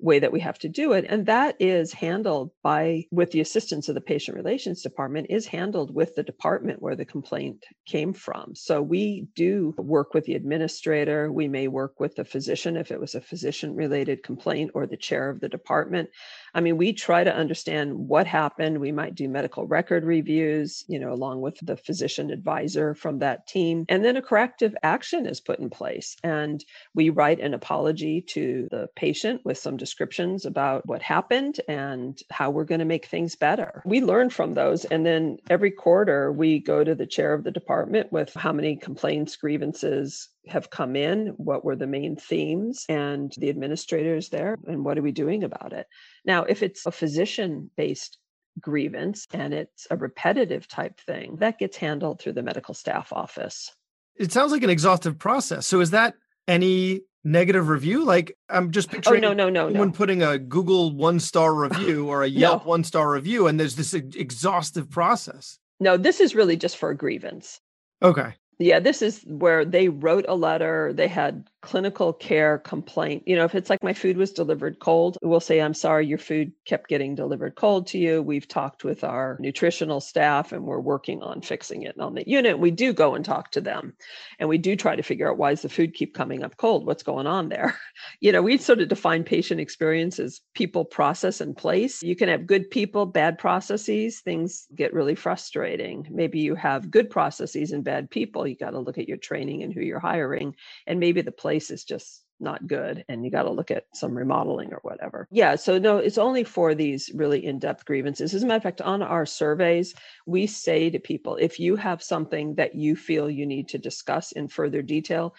way 0.00 0.18
that 0.20 0.32
we 0.32 0.40
have 0.40 0.58
to 0.58 0.68
do 0.68 0.92
it 0.92 1.04
and 1.08 1.26
that 1.26 1.56
is 1.58 1.92
handled 1.92 2.50
by 2.62 3.04
with 3.10 3.32
the 3.32 3.40
assistance 3.40 3.88
of 3.88 3.96
the 3.96 4.00
patient 4.00 4.36
relations 4.36 4.82
department 4.82 5.26
is 5.28 5.46
handled 5.46 5.92
with 5.92 6.14
the 6.14 6.22
department 6.22 6.80
where 6.80 6.94
the 6.94 7.04
complaint 7.04 7.64
came 7.84 8.12
from 8.12 8.54
so 8.54 8.80
we 8.80 9.26
do 9.34 9.74
work 9.76 10.14
with 10.14 10.24
the 10.24 10.34
administrator 10.34 11.32
we 11.32 11.48
may 11.48 11.66
work 11.66 11.98
with 11.98 12.14
the 12.14 12.24
physician 12.24 12.76
if 12.76 12.92
it 12.92 13.00
was 13.00 13.16
a 13.16 13.20
physician 13.20 13.74
related 13.74 14.22
complaint 14.22 14.70
or 14.74 14.86
the 14.86 14.96
chair 14.96 15.30
of 15.30 15.40
the 15.40 15.48
department 15.48 16.08
i 16.54 16.60
mean 16.60 16.76
we 16.76 16.92
try 16.92 17.24
to 17.24 17.34
understand 17.34 17.92
what 17.94 18.26
happened 18.26 18.80
we 18.80 18.92
might 18.92 19.14
do 19.14 19.28
medical 19.28 19.66
record 19.66 20.04
reviews 20.04 20.84
you 20.88 20.98
know 20.98 21.12
along 21.12 21.40
with 21.40 21.56
the 21.62 21.76
physician 21.76 22.30
advisor 22.30 22.94
from 22.94 23.18
that 23.18 23.46
team 23.46 23.84
and 23.88 24.04
then 24.04 24.16
a 24.16 24.22
corrective 24.22 24.74
action 24.82 25.26
is 25.26 25.40
put 25.40 25.58
in 25.58 25.70
place 25.70 26.16
and 26.22 26.64
we 26.94 27.10
write 27.10 27.40
an 27.40 27.54
apology 27.54 28.20
to 28.20 28.68
the 28.70 28.88
patient 28.96 29.40
with 29.44 29.58
some 29.58 29.76
descriptions 29.76 30.44
about 30.44 30.86
what 30.86 31.02
happened 31.02 31.60
and 31.68 32.20
how 32.30 32.50
we're 32.50 32.64
going 32.64 32.78
to 32.78 32.84
make 32.84 33.06
things 33.06 33.34
better. 33.34 33.82
We 33.84 34.00
learn 34.00 34.30
from 34.30 34.54
those. 34.54 34.84
And 34.84 35.04
then 35.04 35.38
every 35.50 35.70
quarter, 35.70 36.32
we 36.32 36.58
go 36.58 36.84
to 36.84 36.94
the 36.94 37.06
chair 37.06 37.32
of 37.34 37.44
the 37.44 37.50
department 37.50 38.12
with 38.12 38.32
how 38.34 38.52
many 38.52 38.76
complaints, 38.76 39.36
grievances 39.36 40.28
have 40.48 40.70
come 40.70 40.96
in, 40.96 41.28
what 41.36 41.64
were 41.64 41.76
the 41.76 41.86
main 41.86 42.16
themes, 42.16 42.86
and 42.88 43.32
the 43.36 43.50
administrators 43.50 44.30
there, 44.30 44.56
and 44.66 44.84
what 44.84 44.98
are 44.98 45.02
we 45.02 45.12
doing 45.12 45.44
about 45.44 45.72
it. 45.72 45.86
Now, 46.28 46.44
if 46.44 46.62
it's 46.62 46.84
a 46.84 46.92
physician 46.92 47.70
based 47.76 48.18
grievance 48.60 49.26
and 49.32 49.54
it's 49.54 49.86
a 49.90 49.96
repetitive 49.96 50.68
type 50.68 51.00
thing, 51.00 51.36
that 51.36 51.58
gets 51.58 51.78
handled 51.78 52.20
through 52.20 52.34
the 52.34 52.42
medical 52.42 52.74
staff 52.74 53.12
office. 53.14 53.74
It 54.14 54.30
sounds 54.30 54.52
like 54.52 54.62
an 54.62 54.68
exhaustive 54.68 55.18
process. 55.18 55.66
So 55.66 55.80
is 55.80 55.90
that 55.92 56.14
any 56.46 57.00
negative 57.24 57.68
review? 57.70 58.04
Like 58.04 58.36
I'm 58.50 58.70
just 58.70 58.90
oh, 58.90 58.92
picturing 58.92 59.24
Oh, 59.24 59.32
no, 59.32 59.48
no, 59.48 59.48
no, 59.48 59.68
someone 59.70 59.88
no. 59.88 59.94
putting 59.94 60.22
a 60.22 60.38
Google 60.38 60.94
one 60.94 61.18
star 61.18 61.54
review 61.66 62.08
or 62.08 62.22
a 62.22 62.28
Yelp 62.28 62.66
one 62.66 62.84
star 62.84 63.10
review, 63.10 63.46
and 63.46 63.58
there's 63.58 63.76
this 63.76 63.94
exhaustive 63.94 64.90
process. 64.90 65.58
No, 65.80 65.96
this 65.96 66.20
is 66.20 66.34
really 66.34 66.58
just 66.58 66.76
for 66.76 66.90
a 66.90 66.96
grievance. 66.96 67.58
Okay. 68.02 68.34
Yeah, 68.58 68.80
this 68.80 69.00
is 69.00 69.22
where 69.26 69.64
they 69.64 69.88
wrote 69.88 70.26
a 70.28 70.34
letter. 70.34 70.92
They 70.92 71.08
had 71.08 71.48
clinical 71.60 72.12
care 72.12 72.58
complaint. 72.58 73.24
You 73.26 73.36
know, 73.36 73.44
if 73.44 73.54
it's 73.54 73.68
like 73.68 73.82
my 73.82 73.92
food 73.92 74.16
was 74.16 74.32
delivered 74.32 74.78
cold, 74.78 75.18
we'll 75.22 75.40
say, 75.40 75.60
I'm 75.60 75.74
sorry, 75.74 76.06
your 76.06 76.18
food 76.18 76.52
kept 76.64 76.88
getting 76.88 77.14
delivered 77.14 77.56
cold 77.56 77.88
to 77.88 77.98
you. 77.98 78.22
We've 78.22 78.46
talked 78.46 78.84
with 78.84 79.02
our 79.02 79.36
nutritional 79.40 80.00
staff 80.00 80.52
and 80.52 80.64
we're 80.64 80.78
working 80.78 81.22
on 81.22 81.40
fixing 81.40 81.82
it 81.82 81.98
on 81.98 82.14
the 82.14 82.28
unit. 82.28 82.58
We 82.58 82.70
do 82.70 82.92
go 82.92 83.14
and 83.14 83.24
talk 83.24 83.50
to 83.52 83.60
them 83.60 83.94
and 84.38 84.48
we 84.48 84.58
do 84.58 84.76
try 84.76 84.94
to 84.94 85.02
figure 85.02 85.30
out 85.30 85.38
why 85.38 85.50
does 85.50 85.62
the 85.62 85.68
food 85.68 85.94
keep 85.94 86.14
coming 86.14 86.44
up 86.44 86.56
cold? 86.56 86.86
What's 86.86 87.02
going 87.02 87.26
on 87.26 87.48
there? 87.48 87.78
You 88.20 88.32
know, 88.32 88.42
we 88.42 88.58
sort 88.58 88.80
of 88.80 88.88
define 88.88 89.24
patient 89.24 89.60
experience 89.60 90.18
as 90.18 90.40
people, 90.54 90.84
process, 90.84 91.40
and 91.40 91.56
place. 91.56 92.02
You 92.02 92.14
can 92.14 92.28
have 92.28 92.46
good 92.46 92.70
people, 92.70 93.06
bad 93.06 93.38
processes. 93.38 94.20
Things 94.20 94.66
get 94.74 94.94
really 94.94 95.14
frustrating. 95.16 96.06
Maybe 96.10 96.38
you 96.38 96.54
have 96.54 96.90
good 96.90 97.10
processes 97.10 97.72
and 97.72 97.82
bad 97.82 98.10
people. 98.10 98.46
You 98.46 98.56
got 98.56 98.70
to 98.70 98.78
look 98.78 98.98
at 98.98 99.08
your 99.08 99.16
training 99.16 99.62
and 99.62 99.72
who 99.72 99.80
you're 99.80 99.98
hiring. 99.98 100.54
And 100.86 101.00
maybe 101.00 101.22
the 101.22 101.32
place 101.32 101.47
is 101.56 101.84
just 101.84 102.24
not 102.40 102.66
good 102.66 103.04
and 103.08 103.24
you 103.24 103.30
got 103.30 103.44
to 103.44 103.50
look 103.50 103.70
at 103.70 103.84
some 103.94 104.16
remodeling 104.16 104.72
or 104.72 104.78
whatever. 104.82 105.26
Yeah. 105.30 105.56
So, 105.56 105.78
no, 105.78 105.98
it's 105.98 106.18
only 106.18 106.44
for 106.44 106.74
these 106.74 107.10
really 107.14 107.44
in 107.44 107.58
depth 107.58 107.84
grievances. 107.84 108.34
As 108.34 108.42
a 108.42 108.46
matter 108.46 108.58
of 108.58 108.62
fact, 108.62 108.80
on 108.80 109.02
our 109.02 109.26
surveys, 109.26 109.94
we 110.26 110.46
say 110.46 110.90
to 110.90 110.98
people 110.98 111.36
if 111.36 111.58
you 111.58 111.76
have 111.76 112.02
something 112.02 112.54
that 112.54 112.74
you 112.74 112.96
feel 112.96 113.28
you 113.28 113.46
need 113.46 113.68
to 113.68 113.78
discuss 113.78 114.32
in 114.32 114.48
further 114.48 114.82
detail, 114.82 115.34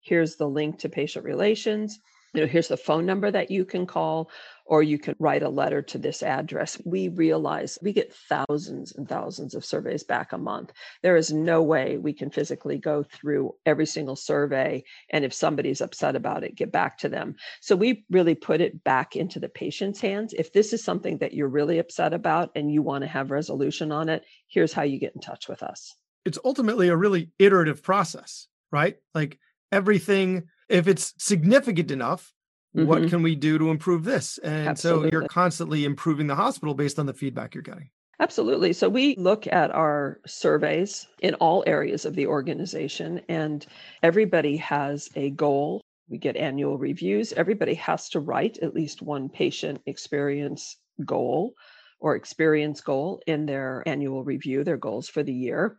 here's 0.00 0.36
the 0.36 0.48
link 0.48 0.78
to 0.80 0.88
patient 0.88 1.24
relations. 1.24 1.98
You 2.34 2.42
know, 2.42 2.46
here's 2.46 2.68
the 2.68 2.76
phone 2.76 3.06
number 3.06 3.30
that 3.30 3.50
you 3.50 3.64
can 3.64 3.86
call, 3.86 4.30
or 4.66 4.82
you 4.82 4.98
can 4.98 5.14
write 5.18 5.42
a 5.42 5.48
letter 5.48 5.82
to 5.82 5.98
this 5.98 6.22
address. 6.22 6.80
We 6.84 7.08
realize 7.08 7.78
we 7.82 7.92
get 7.92 8.14
thousands 8.28 8.92
and 8.92 9.08
thousands 9.08 9.54
of 9.54 9.64
surveys 9.64 10.02
back 10.02 10.32
a 10.32 10.38
month. 10.38 10.72
There 11.02 11.16
is 11.16 11.32
no 11.32 11.62
way 11.62 11.98
we 11.98 12.12
can 12.12 12.30
physically 12.30 12.78
go 12.78 13.02
through 13.02 13.54
every 13.66 13.86
single 13.86 14.16
survey 14.16 14.84
and 15.10 15.24
if 15.24 15.32
somebody's 15.32 15.80
upset 15.80 16.16
about 16.16 16.44
it, 16.44 16.56
get 16.56 16.72
back 16.72 16.98
to 16.98 17.08
them. 17.08 17.34
So 17.60 17.76
we 17.76 18.04
really 18.10 18.34
put 18.34 18.60
it 18.60 18.82
back 18.84 19.16
into 19.16 19.40
the 19.40 19.48
patient's 19.48 20.00
hands. 20.00 20.32
If 20.32 20.52
this 20.52 20.72
is 20.72 20.84
something 20.84 21.18
that 21.18 21.34
you're 21.34 21.48
really 21.48 21.78
upset 21.78 22.12
about 22.12 22.50
and 22.54 22.72
you 22.72 22.82
want 22.82 23.02
to 23.02 23.08
have 23.08 23.30
resolution 23.30 23.92
on 23.92 24.08
it, 24.08 24.24
here's 24.48 24.72
how 24.72 24.82
you 24.82 24.98
get 24.98 25.14
in 25.14 25.20
touch 25.20 25.48
with 25.48 25.62
us. 25.62 25.94
It's 26.24 26.38
ultimately 26.44 26.88
a 26.88 26.96
really 26.96 27.30
iterative 27.38 27.82
process, 27.82 28.46
right? 28.70 28.96
Like 29.14 29.38
everything, 29.72 30.44
if 30.68 30.86
it's 30.86 31.14
significant 31.18 31.90
enough, 31.90 32.32
mm-hmm. 32.76 32.86
what 32.86 33.08
can 33.08 33.22
we 33.22 33.34
do 33.34 33.58
to 33.58 33.70
improve 33.70 34.04
this? 34.04 34.38
And 34.38 34.68
Absolutely. 34.68 35.10
so 35.10 35.12
you're 35.12 35.28
constantly 35.28 35.84
improving 35.84 36.26
the 36.26 36.34
hospital 36.34 36.74
based 36.74 36.98
on 36.98 37.06
the 37.06 37.14
feedback 37.14 37.54
you're 37.54 37.62
getting. 37.62 37.90
Absolutely. 38.20 38.72
So 38.72 38.88
we 38.88 39.16
look 39.16 39.46
at 39.48 39.72
our 39.72 40.20
surveys 40.26 41.08
in 41.20 41.34
all 41.34 41.64
areas 41.66 42.04
of 42.04 42.14
the 42.14 42.26
organization, 42.26 43.20
and 43.28 43.66
everybody 44.02 44.56
has 44.58 45.08
a 45.16 45.30
goal. 45.30 45.82
We 46.08 46.18
get 46.18 46.36
annual 46.36 46.78
reviews. 46.78 47.32
Everybody 47.32 47.74
has 47.74 48.08
to 48.10 48.20
write 48.20 48.58
at 48.58 48.74
least 48.74 49.02
one 49.02 49.28
patient 49.28 49.80
experience 49.86 50.76
goal 51.04 51.54
or 52.02 52.16
experience 52.16 52.80
goal 52.80 53.22
in 53.28 53.46
their 53.46 53.84
annual 53.86 54.24
review, 54.24 54.64
their 54.64 54.76
goals 54.76 55.08
for 55.08 55.22
the 55.22 55.32
year. 55.32 55.78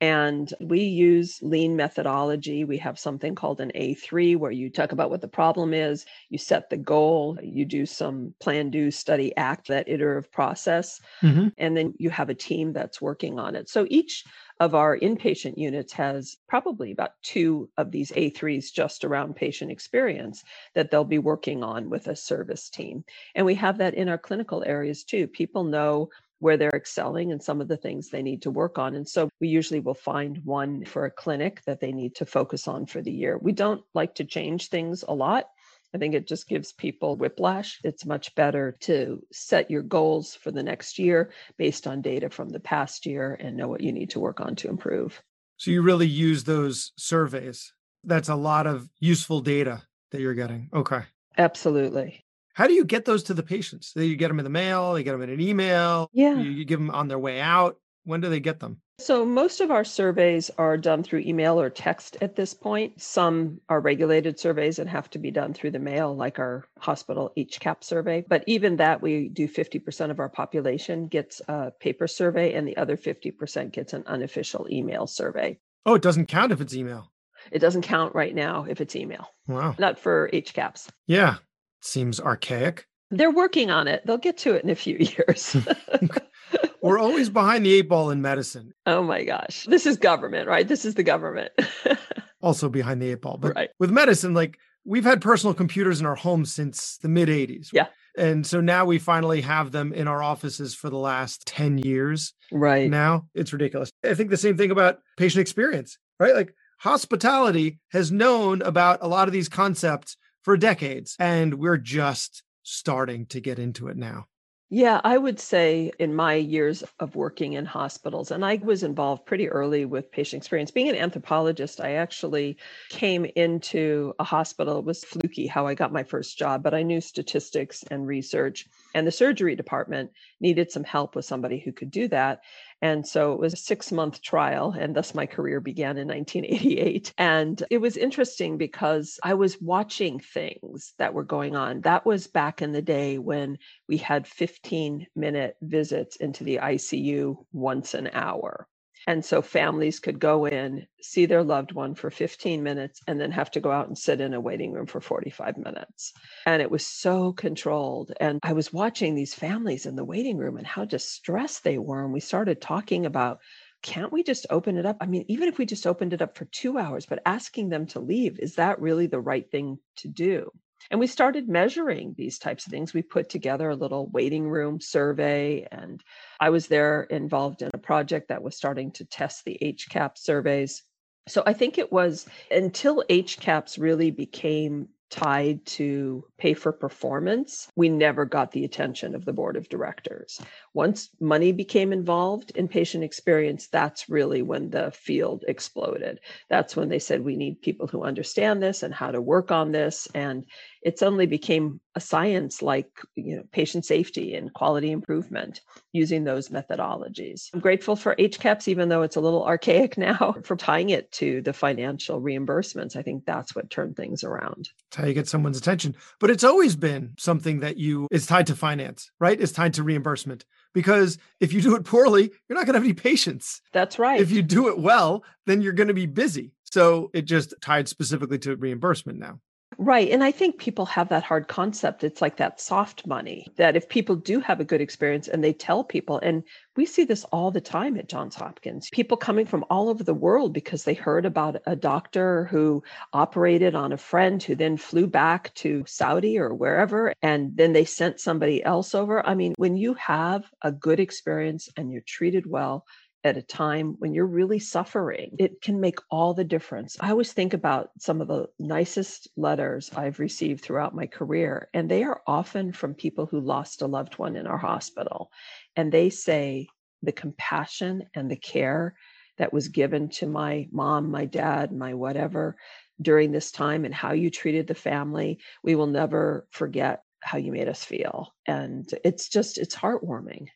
And 0.00 0.52
we 0.60 0.80
use 0.80 1.38
lean 1.42 1.76
methodology. 1.76 2.64
We 2.64 2.78
have 2.78 2.98
something 2.98 3.34
called 3.34 3.60
an 3.60 3.70
A3 3.74 4.38
where 4.38 4.50
you 4.50 4.70
talk 4.70 4.92
about 4.92 5.10
what 5.10 5.20
the 5.20 5.28
problem 5.28 5.74
is, 5.74 6.06
you 6.30 6.38
set 6.38 6.70
the 6.70 6.78
goal, 6.78 7.38
you 7.42 7.66
do 7.66 7.84
some 7.84 8.32
plan, 8.40 8.70
do, 8.70 8.90
study, 8.90 9.36
act, 9.36 9.68
that 9.68 9.90
iterative 9.90 10.32
process. 10.32 11.00
Mm-hmm. 11.22 11.48
And 11.58 11.76
then 11.76 11.92
you 11.98 12.08
have 12.08 12.30
a 12.30 12.34
team 12.34 12.72
that's 12.72 13.02
working 13.02 13.38
on 13.38 13.54
it. 13.54 13.68
So 13.68 13.86
each 13.90 14.24
of 14.60 14.74
our 14.74 14.98
inpatient 14.98 15.56
units 15.56 15.92
has 15.92 16.36
probably 16.48 16.90
about 16.90 17.12
two 17.22 17.70
of 17.76 17.90
these 17.90 18.10
A3s 18.12 18.72
just 18.72 19.04
around 19.04 19.36
patient 19.36 19.70
experience 19.70 20.42
that 20.74 20.90
they'll 20.90 21.04
be 21.04 21.18
working 21.18 21.62
on 21.62 21.90
with 21.90 22.08
a 22.08 22.16
service 22.16 22.68
team. 22.68 23.04
And 23.34 23.46
we 23.46 23.54
have 23.54 23.78
that 23.78 23.94
in 23.94 24.08
our 24.08 24.18
clinical 24.18 24.64
areas 24.66 25.04
too. 25.04 25.28
People 25.28 25.64
know 25.64 26.10
where 26.40 26.56
they're 26.56 26.70
excelling 26.74 27.32
and 27.32 27.42
some 27.42 27.60
of 27.60 27.68
the 27.68 27.76
things 27.76 28.08
they 28.08 28.22
need 28.22 28.42
to 28.42 28.50
work 28.50 28.78
on. 28.78 28.94
And 28.94 29.08
so 29.08 29.28
we 29.40 29.48
usually 29.48 29.80
will 29.80 29.94
find 29.94 30.40
one 30.44 30.84
for 30.84 31.04
a 31.04 31.10
clinic 31.10 31.62
that 31.66 31.80
they 31.80 31.92
need 31.92 32.14
to 32.16 32.26
focus 32.26 32.68
on 32.68 32.86
for 32.86 33.02
the 33.02 33.12
year. 33.12 33.38
We 33.38 33.52
don't 33.52 33.82
like 33.94 34.14
to 34.16 34.24
change 34.24 34.68
things 34.68 35.04
a 35.06 35.14
lot. 35.14 35.48
I 35.94 35.98
think 35.98 36.14
it 36.14 36.26
just 36.26 36.48
gives 36.48 36.72
people 36.72 37.16
whiplash. 37.16 37.80
It's 37.82 38.04
much 38.04 38.34
better 38.34 38.76
to 38.80 39.22
set 39.32 39.70
your 39.70 39.82
goals 39.82 40.34
for 40.34 40.50
the 40.50 40.62
next 40.62 40.98
year 40.98 41.30
based 41.56 41.86
on 41.86 42.02
data 42.02 42.28
from 42.28 42.50
the 42.50 42.60
past 42.60 43.06
year 43.06 43.38
and 43.40 43.56
know 43.56 43.68
what 43.68 43.80
you 43.80 43.92
need 43.92 44.10
to 44.10 44.20
work 44.20 44.40
on 44.40 44.54
to 44.56 44.68
improve. 44.68 45.22
So 45.56 45.70
you 45.70 45.82
really 45.82 46.06
use 46.06 46.44
those 46.44 46.92
surveys. 46.96 47.72
That's 48.04 48.28
a 48.28 48.34
lot 48.34 48.66
of 48.66 48.88
useful 49.00 49.40
data 49.40 49.82
that 50.12 50.20
you're 50.20 50.34
getting. 50.34 50.68
Okay. 50.72 51.02
Absolutely. 51.36 52.24
How 52.54 52.66
do 52.66 52.74
you 52.74 52.84
get 52.84 53.04
those 53.04 53.22
to 53.24 53.34
the 53.34 53.42
patients? 53.42 53.92
Do 53.92 54.04
you 54.04 54.16
get 54.16 54.28
them 54.28 54.40
in 54.40 54.44
the 54.44 54.50
mail? 54.50 54.98
You 54.98 55.04
get 55.04 55.12
them 55.12 55.22
in 55.22 55.30
an 55.30 55.40
email? 55.40 56.10
Yeah. 56.12 56.38
You, 56.38 56.50
you 56.50 56.64
give 56.64 56.80
them 56.80 56.90
on 56.90 57.08
their 57.08 57.18
way 57.18 57.40
out? 57.40 57.76
When 58.04 58.20
do 58.20 58.28
they 58.28 58.40
get 58.40 58.60
them? 58.60 58.80
So, 59.00 59.24
most 59.24 59.60
of 59.60 59.70
our 59.70 59.84
surveys 59.84 60.50
are 60.58 60.76
done 60.76 61.04
through 61.04 61.20
email 61.20 61.60
or 61.60 61.70
text 61.70 62.16
at 62.20 62.34
this 62.34 62.52
point. 62.52 63.00
Some 63.00 63.60
are 63.68 63.80
regulated 63.80 64.40
surveys 64.40 64.80
and 64.80 64.90
have 64.90 65.08
to 65.10 65.20
be 65.20 65.30
done 65.30 65.54
through 65.54 65.70
the 65.70 65.78
mail, 65.78 66.16
like 66.16 66.40
our 66.40 66.64
hospital 66.80 67.32
HCAHPS 67.36 67.84
survey. 67.84 68.24
But 68.26 68.42
even 68.48 68.76
that, 68.76 69.00
we 69.00 69.28
do 69.28 69.48
50% 69.48 70.10
of 70.10 70.18
our 70.18 70.28
population 70.28 71.06
gets 71.06 71.40
a 71.46 71.70
paper 71.70 72.08
survey, 72.08 72.54
and 72.54 72.66
the 72.66 72.76
other 72.76 72.96
50% 72.96 73.70
gets 73.70 73.92
an 73.92 74.02
unofficial 74.06 74.66
email 74.68 75.06
survey. 75.06 75.60
Oh, 75.86 75.94
it 75.94 76.02
doesn't 76.02 76.26
count 76.26 76.50
if 76.50 76.60
it's 76.60 76.74
email. 76.74 77.12
It 77.52 77.60
doesn't 77.60 77.82
count 77.82 78.16
right 78.16 78.34
now 78.34 78.66
if 78.68 78.80
it's 78.80 78.96
email. 78.96 79.28
Wow. 79.46 79.76
Not 79.78 80.00
for 80.00 80.28
HCAHPS. 80.32 80.88
Yeah. 81.06 81.36
Seems 81.80 82.18
archaic. 82.18 82.88
They're 83.10 83.30
working 83.30 83.70
on 83.70 83.88
it. 83.88 84.02
They'll 84.04 84.18
get 84.18 84.38
to 84.38 84.54
it 84.54 84.64
in 84.64 84.70
a 84.70 84.74
few 84.74 84.96
years. 84.98 85.56
We're 86.82 86.98
always 86.98 87.28
behind 87.28 87.66
the 87.66 87.74
eight 87.74 87.88
ball 87.88 88.10
in 88.10 88.22
medicine. 88.22 88.72
Oh 88.86 89.02
my 89.02 89.24
gosh. 89.24 89.64
This 89.64 89.86
is 89.86 89.96
government, 89.96 90.48
right? 90.48 90.66
This 90.66 90.84
is 90.84 90.94
the 90.94 91.02
government. 91.02 91.52
also 92.40 92.68
behind 92.68 93.02
the 93.02 93.10
eight 93.10 93.20
ball. 93.20 93.36
But 93.36 93.54
right. 93.56 93.70
with 93.78 93.90
medicine, 93.90 94.34
like 94.34 94.58
we've 94.84 95.04
had 95.04 95.20
personal 95.20 95.54
computers 95.54 96.00
in 96.00 96.06
our 96.06 96.14
homes 96.14 96.52
since 96.52 96.98
the 96.98 97.08
mid 97.08 97.28
80s. 97.28 97.68
Yeah. 97.72 97.88
And 98.16 98.46
so 98.46 98.60
now 98.60 98.84
we 98.84 98.98
finally 98.98 99.40
have 99.42 99.70
them 99.70 99.92
in 99.92 100.08
our 100.08 100.22
offices 100.22 100.74
for 100.74 100.90
the 100.90 100.96
last 100.96 101.46
10 101.46 101.78
years. 101.78 102.32
Right. 102.50 102.90
Now 102.90 103.26
it's 103.34 103.52
ridiculous. 103.52 103.90
I 104.04 104.14
think 104.14 104.30
the 104.30 104.36
same 104.36 104.56
thing 104.56 104.70
about 104.70 104.98
patient 105.16 105.40
experience, 105.40 105.98
right? 106.18 106.34
Like 106.34 106.54
hospitality 106.78 107.80
has 107.90 108.10
known 108.10 108.62
about 108.62 109.00
a 109.02 109.08
lot 109.08 109.28
of 109.28 109.32
these 109.32 109.48
concepts 109.48 110.16
for 110.42 110.56
decades, 110.56 111.14
and 111.18 111.54
we're 111.54 111.76
just 111.76 112.42
starting 112.68 113.26
to 113.26 113.40
get 113.40 113.58
into 113.58 113.88
it 113.88 113.96
now. 113.96 114.26
Yeah, 114.70 115.00
I 115.02 115.16
would 115.16 115.40
say 115.40 115.92
in 115.98 116.14
my 116.14 116.34
years 116.34 116.84
of 117.00 117.16
working 117.16 117.54
in 117.54 117.64
hospitals, 117.64 118.30
and 118.30 118.44
I 118.44 118.56
was 118.62 118.82
involved 118.82 119.24
pretty 119.24 119.48
early 119.48 119.86
with 119.86 120.12
patient 120.12 120.42
experience. 120.42 120.70
Being 120.70 120.90
an 120.90 120.94
anthropologist, 120.94 121.80
I 121.80 121.92
actually 121.92 122.58
came 122.90 123.24
into 123.34 124.12
a 124.18 124.24
hospital. 124.24 124.80
It 124.80 124.84
was 124.84 125.04
fluky 125.04 125.46
how 125.46 125.66
I 125.66 125.72
got 125.72 125.90
my 125.90 126.02
first 126.02 126.36
job, 126.36 126.62
but 126.62 126.74
I 126.74 126.82
knew 126.82 127.00
statistics 127.00 127.82
and 127.84 128.06
research. 128.06 128.66
And 128.94 129.06
the 129.06 129.10
surgery 129.10 129.56
department 129.56 130.10
needed 130.38 130.70
some 130.70 130.84
help 130.84 131.16
with 131.16 131.24
somebody 131.24 131.60
who 131.60 131.72
could 131.72 131.90
do 131.90 132.06
that. 132.08 132.40
And 132.80 133.06
so 133.06 133.32
it 133.32 133.40
was 133.40 133.54
a 133.54 133.56
six 133.56 133.90
month 133.90 134.22
trial, 134.22 134.74
and 134.78 134.94
thus 134.94 135.14
my 135.14 135.26
career 135.26 135.60
began 135.60 135.98
in 135.98 136.06
1988. 136.08 137.12
And 137.18 137.62
it 137.70 137.78
was 137.78 137.96
interesting 137.96 138.56
because 138.56 139.18
I 139.22 139.34
was 139.34 139.60
watching 139.60 140.20
things 140.20 140.94
that 140.98 141.14
were 141.14 141.24
going 141.24 141.56
on. 141.56 141.80
That 141.80 142.06
was 142.06 142.26
back 142.28 142.62
in 142.62 142.72
the 142.72 142.82
day 142.82 143.18
when 143.18 143.58
we 143.88 143.96
had 143.96 144.26
15 144.26 145.06
minute 145.16 145.56
visits 145.60 146.16
into 146.16 146.44
the 146.44 146.60
ICU 146.62 147.36
once 147.52 147.94
an 147.94 148.10
hour. 148.12 148.68
And 149.06 149.24
so 149.24 149.42
families 149.42 150.00
could 150.00 150.18
go 150.18 150.46
in, 150.46 150.86
see 151.00 151.26
their 151.26 151.42
loved 151.42 151.72
one 151.72 151.94
for 151.94 152.10
15 152.10 152.62
minutes, 152.62 153.00
and 153.06 153.20
then 153.20 153.32
have 153.32 153.50
to 153.52 153.60
go 153.60 153.70
out 153.70 153.88
and 153.88 153.96
sit 153.96 154.20
in 154.20 154.34
a 154.34 154.40
waiting 154.40 154.72
room 154.72 154.86
for 154.86 155.00
45 155.00 155.56
minutes. 155.58 156.12
And 156.46 156.62
it 156.62 156.70
was 156.70 156.86
so 156.86 157.32
controlled. 157.32 158.12
And 158.20 158.40
I 158.42 158.52
was 158.52 158.72
watching 158.72 159.14
these 159.14 159.34
families 159.34 159.86
in 159.86 159.96
the 159.96 160.04
waiting 160.04 160.36
room 160.36 160.56
and 160.56 160.66
how 160.66 160.84
distressed 160.84 161.64
they 161.64 161.78
were. 161.78 162.04
And 162.04 162.12
we 162.12 162.20
started 162.20 162.60
talking 162.60 163.06
about 163.06 163.40
can't 163.82 164.12
we 164.12 164.24
just 164.24 164.46
open 164.50 164.76
it 164.76 164.86
up? 164.86 164.96
I 165.00 165.06
mean, 165.06 165.24
even 165.28 165.48
if 165.48 165.58
we 165.58 165.64
just 165.64 165.86
opened 165.86 166.12
it 166.12 166.22
up 166.22 166.36
for 166.36 166.46
two 166.46 166.78
hours, 166.78 167.06
but 167.06 167.22
asking 167.24 167.68
them 167.68 167.86
to 167.88 168.00
leave, 168.00 168.38
is 168.40 168.56
that 168.56 168.80
really 168.80 169.06
the 169.06 169.20
right 169.20 169.48
thing 169.50 169.78
to 169.96 170.08
do? 170.08 170.50
And 170.90 170.98
we 170.98 171.06
started 171.06 171.48
measuring 171.48 172.14
these 172.16 172.38
types 172.38 172.66
of 172.66 172.72
things. 172.72 172.94
We 172.94 173.02
put 173.02 173.28
together 173.28 173.70
a 173.70 173.76
little 173.76 174.08
waiting 174.08 174.48
room 174.48 174.80
survey, 174.80 175.66
and 175.70 176.02
I 176.40 176.50
was 176.50 176.68
there 176.68 177.02
involved 177.04 177.62
in 177.62 177.70
a 177.74 177.78
project 177.78 178.28
that 178.28 178.42
was 178.42 178.56
starting 178.56 178.92
to 178.92 179.04
test 179.04 179.44
the 179.44 179.58
HCAHPS 179.60 180.18
surveys. 180.18 180.82
So 181.28 181.42
I 181.46 181.52
think 181.52 181.76
it 181.76 181.92
was 181.92 182.26
until 182.50 183.04
HCAHPS 183.08 183.78
really 183.78 184.10
became 184.10 184.88
tied 185.10 185.64
to 185.64 186.24
pay 186.36 186.54
for 186.54 186.72
performance, 186.72 187.68
we 187.76 187.88
never 187.88 188.24
got 188.24 188.52
the 188.52 188.64
attention 188.64 189.14
of 189.14 189.24
the 189.24 189.32
board 189.32 189.56
of 189.56 189.68
directors. 189.68 190.40
Once 190.74 191.08
money 191.20 191.52
became 191.52 191.92
involved 191.92 192.50
in 192.52 192.68
patient 192.68 193.02
experience, 193.02 193.68
that's 193.68 194.08
really 194.08 194.42
when 194.42 194.70
the 194.70 194.90
field 194.90 195.44
exploded. 195.48 196.20
That's 196.50 196.76
when 196.76 196.88
they 196.88 196.98
said, 196.98 197.24
we 197.24 197.36
need 197.36 197.62
people 197.62 197.86
who 197.86 198.02
understand 198.02 198.62
this 198.62 198.82
and 198.82 198.92
how 198.92 199.10
to 199.10 199.20
work 199.20 199.50
on 199.50 199.72
this. 199.72 200.08
And 200.14 200.44
it 200.82 200.98
suddenly 200.98 201.26
became 201.26 201.80
a 201.94 202.00
science 202.00 202.62
like 202.62 202.90
you 203.16 203.36
know 203.36 203.42
patient 203.52 203.84
safety 203.84 204.34
and 204.34 204.52
quality 204.52 204.90
improvement 204.90 205.60
using 205.92 206.24
those 206.24 206.48
methodologies. 206.48 207.48
I'm 207.52 207.60
grateful 207.60 207.96
for 207.96 208.14
HCAHPS 208.16 208.68
even 208.68 208.88
though 208.88 209.02
it's 209.02 209.16
a 209.16 209.20
little 209.20 209.44
archaic 209.44 209.98
now 210.08 210.36
for 210.44 210.56
tying 210.56 210.90
it 210.90 211.10
to 211.12 211.42
the 211.42 211.52
financial 211.52 212.20
reimbursements. 212.20 212.96
I 212.96 213.02
think 213.02 213.24
that's 213.24 213.54
what 213.54 213.70
turned 213.70 213.96
things 213.96 214.22
around. 214.24 214.70
It's 214.88 214.96
how 214.96 215.06
you 215.06 215.14
get 215.14 215.28
someone's 215.28 215.58
attention. 215.58 215.96
But 216.20 216.30
it's 216.30 216.44
always 216.44 216.76
been 216.76 217.14
something 217.18 217.60
that 217.60 217.76
you 217.76 218.06
is 218.10 218.26
tied 218.26 218.46
to 218.46 218.56
finance 218.56 219.10
right? 219.20 219.40
It's 219.40 219.52
tied 219.52 219.74
to 219.74 219.82
reimbursement. 219.82 220.44
Because 220.74 221.18
if 221.40 221.52
you 221.52 221.60
do 221.60 221.74
it 221.74 221.84
poorly 221.84 222.30
you're 222.48 222.58
not 222.58 222.66
going 222.66 222.74
to 222.74 222.78
have 222.78 222.84
any 222.84 222.94
patients. 222.94 223.60
That's 223.72 223.98
right 223.98 224.20
if 224.20 224.30
you 224.30 224.42
do 224.42 224.68
it 224.68 224.78
well 224.78 225.24
then 225.46 225.62
you're 225.62 225.72
going 225.72 225.88
to 225.88 225.94
be 225.94 226.06
busy. 226.06 226.52
So 226.64 227.10
it 227.14 227.22
just 227.22 227.54
tied 227.62 227.88
specifically 227.88 228.38
to 228.40 228.54
reimbursement 228.54 229.18
now 229.18 229.40
Right. 229.80 230.10
And 230.10 230.24
I 230.24 230.32
think 230.32 230.58
people 230.58 230.86
have 230.86 231.08
that 231.10 231.22
hard 231.22 231.46
concept. 231.46 232.02
It's 232.02 232.20
like 232.20 232.38
that 232.38 232.60
soft 232.60 233.06
money 233.06 233.46
that 233.58 233.76
if 233.76 233.88
people 233.88 234.16
do 234.16 234.40
have 234.40 234.58
a 234.58 234.64
good 234.64 234.80
experience 234.80 235.28
and 235.28 235.42
they 235.42 235.52
tell 235.52 235.84
people, 235.84 236.18
and 236.18 236.42
we 236.74 236.84
see 236.84 237.04
this 237.04 237.22
all 237.26 237.52
the 237.52 237.60
time 237.60 237.96
at 237.96 238.08
Johns 238.08 238.34
Hopkins, 238.34 238.88
people 238.90 239.16
coming 239.16 239.46
from 239.46 239.64
all 239.70 239.88
over 239.88 240.02
the 240.02 240.14
world 240.14 240.52
because 240.52 240.82
they 240.82 240.94
heard 240.94 241.24
about 241.24 241.62
a 241.64 241.76
doctor 241.76 242.46
who 242.46 242.82
operated 243.12 243.76
on 243.76 243.92
a 243.92 243.96
friend 243.96 244.42
who 244.42 244.56
then 244.56 244.78
flew 244.78 245.06
back 245.06 245.54
to 245.54 245.84
Saudi 245.86 246.40
or 246.40 246.52
wherever, 246.52 247.14
and 247.22 247.56
then 247.56 247.72
they 247.72 247.84
sent 247.84 248.18
somebody 248.18 248.64
else 248.64 248.96
over. 248.96 249.24
I 249.24 249.36
mean, 249.36 249.54
when 249.58 249.76
you 249.76 249.94
have 249.94 250.50
a 250.60 250.72
good 250.72 250.98
experience 250.98 251.68
and 251.76 251.92
you're 251.92 252.02
treated 252.04 252.46
well, 252.46 252.84
at 253.24 253.36
a 253.36 253.42
time 253.42 253.96
when 253.98 254.14
you're 254.14 254.26
really 254.26 254.58
suffering, 254.58 255.34
it 255.38 255.60
can 255.60 255.80
make 255.80 255.98
all 256.10 256.34
the 256.34 256.44
difference. 256.44 256.96
I 257.00 257.10
always 257.10 257.32
think 257.32 257.52
about 257.52 257.90
some 257.98 258.20
of 258.20 258.28
the 258.28 258.46
nicest 258.58 259.28
letters 259.36 259.90
I've 259.94 260.20
received 260.20 260.62
throughout 260.62 260.94
my 260.94 261.06
career, 261.06 261.68
and 261.74 261.90
they 261.90 262.04
are 262.04 262.22
often 262.26 262.72
from 262.72 262.94
people 262.94 263.26
who 263.26 263.40
lost 263.40 263.82
a 263.82 263.86
loved 263.86 264.18
one 264.18 264.36
in 264.36 264.46
our 264.46 264.58
hospital. 264.58 265.30
And 265.74 265.90
they 265.90 266.10
say 266.10 266.68
the 267.02 267.12
compassion 267.12 268.04
and 268.14 268.30
the 268.30 268.36
care 268.36 268.94
that 269.38 269.52
was 269.52 269.68
given 269.68 270.08
to 270.08 270.26
my 270.26 270.68
mom, 270.70 271.10
my 271.10 271.24
dad, 271.24 271.72
my 271.72 271.94
whatever 271.94 272.56
during 273.00 273.30
this 273.30 273.52
time 273.52 273.84
and 273.84 273.94
how 273.94 274.12
you 274.12 274.30
treated 274.30 274.66
the 274.66 274.74
family, 274.74 275.38
we 275.62 275.74
will 275.74 275.86
never 275.86 276.46
forget 276.50 277.02
how 277.20 277.38
you 277.38 277.52
made 277.52 277.68
us 277.68 277.84
feel. 277.84 278.34
And 278.46 278.88
it's 279.04 279.28
just, 279.28 279.58
it's 279.58 279.76
heartwarming. 279.76 280.48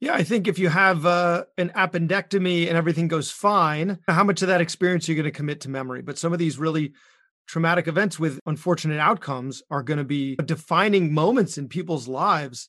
Yeah, 0.00 0.14
I 0.14 0.22
think 0.22 0.48
if 0.48 0.58
you 0.58 0.68
have 0.68 1.06
uh, 1.06 1.44
an 1.56 1.70
appendectomy 1.70 2.68
and 2.68 2.76
everything 2.76 3.08
goes 3.08 3.30
fine, 3.30 3.98
how 4.08 4.24
much 4.24 4.42
of 4.42 4.48
that 4.48 4.60
experience 4.60 5.08
are 5.08 5.12
you 5.12 5.16
going 5.16 5.32
to 5.32 5.36
commit 5.36 5.62
to 5.62 5.70
memory? 5.70 6.02
But 6.02 6.18
some 6.18 6.32
of 6.32 6.38
these 6.38 6.58
really 6.58 6.92
traumatic 7.46 7.88
events 7.88 8.18
with 8.18 8.40
unfortunate 8.46 8.98
outcomes 8.98 9.62
are 9.70 9.82
going 9.82 9.98
to 9.98 10.04
be 10.04 10.36
defining 10.44 11.12
moments 11.12 11.58
in 11.58 11.68
people's 11.68 12.08
lives. 12.08 12.68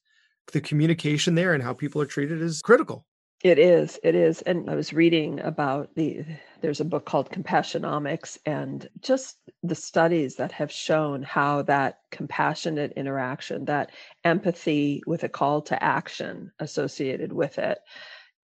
The 0.54 0.62
communication 0.62 1.36
there 1.36 1.54
and 1.54 1.64
how 1.64 1.74
people 1.74 2.02
are 2.02 2.06
treated 2.06 2.42
is 2.42 2.62
critical. 2.62 3.06
It 3.46 3.60
is. 3.60 4.00
It 4.02 4.16
is. 4.16 4.42
And 4.42 4.72
I 4.72 4.74
was 4.74 4.92
reading 4.92 5.40
about 5.40 5.94
the 5.94 6.26
there's 6.62 6.80
a 6.80 6.84
book 6.84 7.06
called 7.06 7.30
Compassionomics 7.30 8.40
and 8.44 8.90
just 9.02 9.38
the 9.62 9.76
studies 9.76 10.38
that 10.38 10.52
have 10.54 10.72
shown 10.72 11.22
how 11.22 11.62
that 11.62 12.00
compassionate 12.10 12.94
interaction, 12.94 13.66
that 13.66 13.92
empathy 14.24 15.04
with 15.06 15.24
a 15.24 15.30
call 15.30 15.62
to 15.62 15.84
action 15.84 16.54
associated 16.58 17.32
with 17.32 17.60
it, 17.60 17.78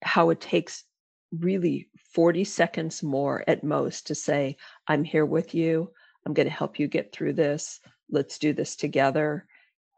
how 0.03 0.29
it 0.29 0.39
takes 0.39 0.83
really 1.31 1.89
40 2.13 2.43
seconds 2.43 3.01
more 3.01 3.43
at 3.47 3.63
most 3.63 4.05
to 4.05 4.13
say, 4.13 4.55
I'm 4.87 5.03
here 5.03 5.25
with 5.25 5.55
you. 5.55 5.89
I'm 6.27 6.35
going 6.35 6.47
to 6.47 6.53
help 6.53 6.77
you 6.77 6.87
get 6.87 7.11
through 7.11 7.33
this. 7.33 7.79
Let's 8.11 8.37
do 8.37 8.53
this 8.53 8.75
together 8.75 9.47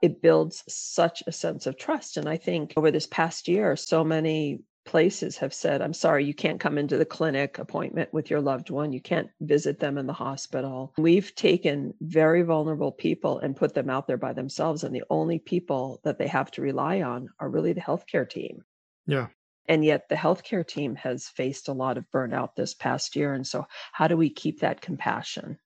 it 0.01 0.21
builds 0.21 0.65
such 0.67 1.23
a 1.27 1.31
sense 1.31 1.65
of 1.65 1.77
trust. 1.77 2.17
And 2.17 2.27
I 2.27 2.35
think 2.35 2.73
over 2.75 2.91
this 2.91 3.07
past 3.07 3.47
year, 3.47 3.77
so 3.77 4.03
many 4.03 4.59
places 4.85 5.37
have 5.37 5.53
said, 5.53 5.81
I'm 5.81 5.93
sorry, 5.93 6.25
you 6.25 6.33
can't 6.33 6.59
come 6.59 6.77
into 6.77 6.97
the 6.97 7.05
clinic 7.05 7.57
appointment 7.59 8.13
with 8.13 8.29
your 8.29 8.41
loved 8.41 8.69
one. 8.69 8.91
You 8.91 9.01
can't 9.01 9.29
visit 9.41 9.79
them 9.79 9.97
in 9.97 10.07
the 10.07 10.13
hospital. 10.13 10.93
We've 10.97 11.33
taken 11.35 11.93
very 12.01 12.41
vulnerable 12.41 12.91
people 12.91 13.39
and 13.39 13.55
put 13.55 13.73
them 13.73 13.89
out 13.89 14.07
there 14.07 14.17
by 14.17 14.33
themselves. 14.33 14.83
And 14.83 14.95
the 14.95 15.03
only 15.09 15.39
people 15.39 16.01
that 16.03 16.17
they 16.17 16.27
have 16.27 16.51
to 16.51 16.61
rely 16.61 17.01
on 17.01 17.29
are 17.39 17.49
really 17.49 17.73
the 17.73 17.81
healthcare 17.81 18.29
team. 18.29 18.63
Yeah. 19.07 19.27
And 19.67 19.85
yet 19.85 20.09
the 20.09 20.15
healthcare 20.15 20.67
team 20.67 20.95
has 20.95 21.27
faced 21.27 21.69
a 21.69 21.73
lot 21.73 21.97
of 21.97 22.09
burnout 22.13 22.55
this 22.55 22.73
past 22.73 23.15
year. 23.15 23.33
And 23.33 23.47
so, 23.47 23.65
how 23.93 24.07
do 24.07 24.17
we 24.17 24.29
keep 24.29 24.59
that 24.59 24.81
compassion? 24.81 25.57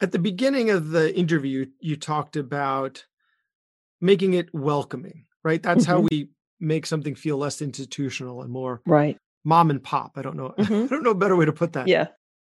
At 0.00 0.12
the 0.12 0.18
beginning 0.18 0.70
of 0.70 0.90
the 0.90 1.14
interview, 1.14 1.66
you 1.80 1.96
talked 1.96 2.36
about 2.36 3.04
making 4.00 4.34
it 4.34 4.52
welcoming, 4.54 5.26
right? 5.42 5.62
That's 5.62 5.84
mm-hmm. 5.84 5.92
how 5.92 6.08
we 6.10 6.30
make 6.60 6.86
something 6.86 7.14
feel 7.14 7.36
less 7.36 7.60
institutional 7.60 8.42
and 8.42 8.50
more 8.50 8.80
right 8.86 9.18
mom 9.46 9.70
and 9.70 9.82
pop. 9.82 10.12
I 10.16 10.22
don't 10.22 10.36
know. 10.36 10.54
Mm-hmm. 10.66 10.84
I 10.84 10.86
don't 10.88 11.04
know 11.04 11.10
a 11.10 11.14
better 11.14 11.36
way 11.36 11.44
to 11.44 11.52
put 11.52 11.74
that. 11.74 11.86
Yeah. 11.86 12.08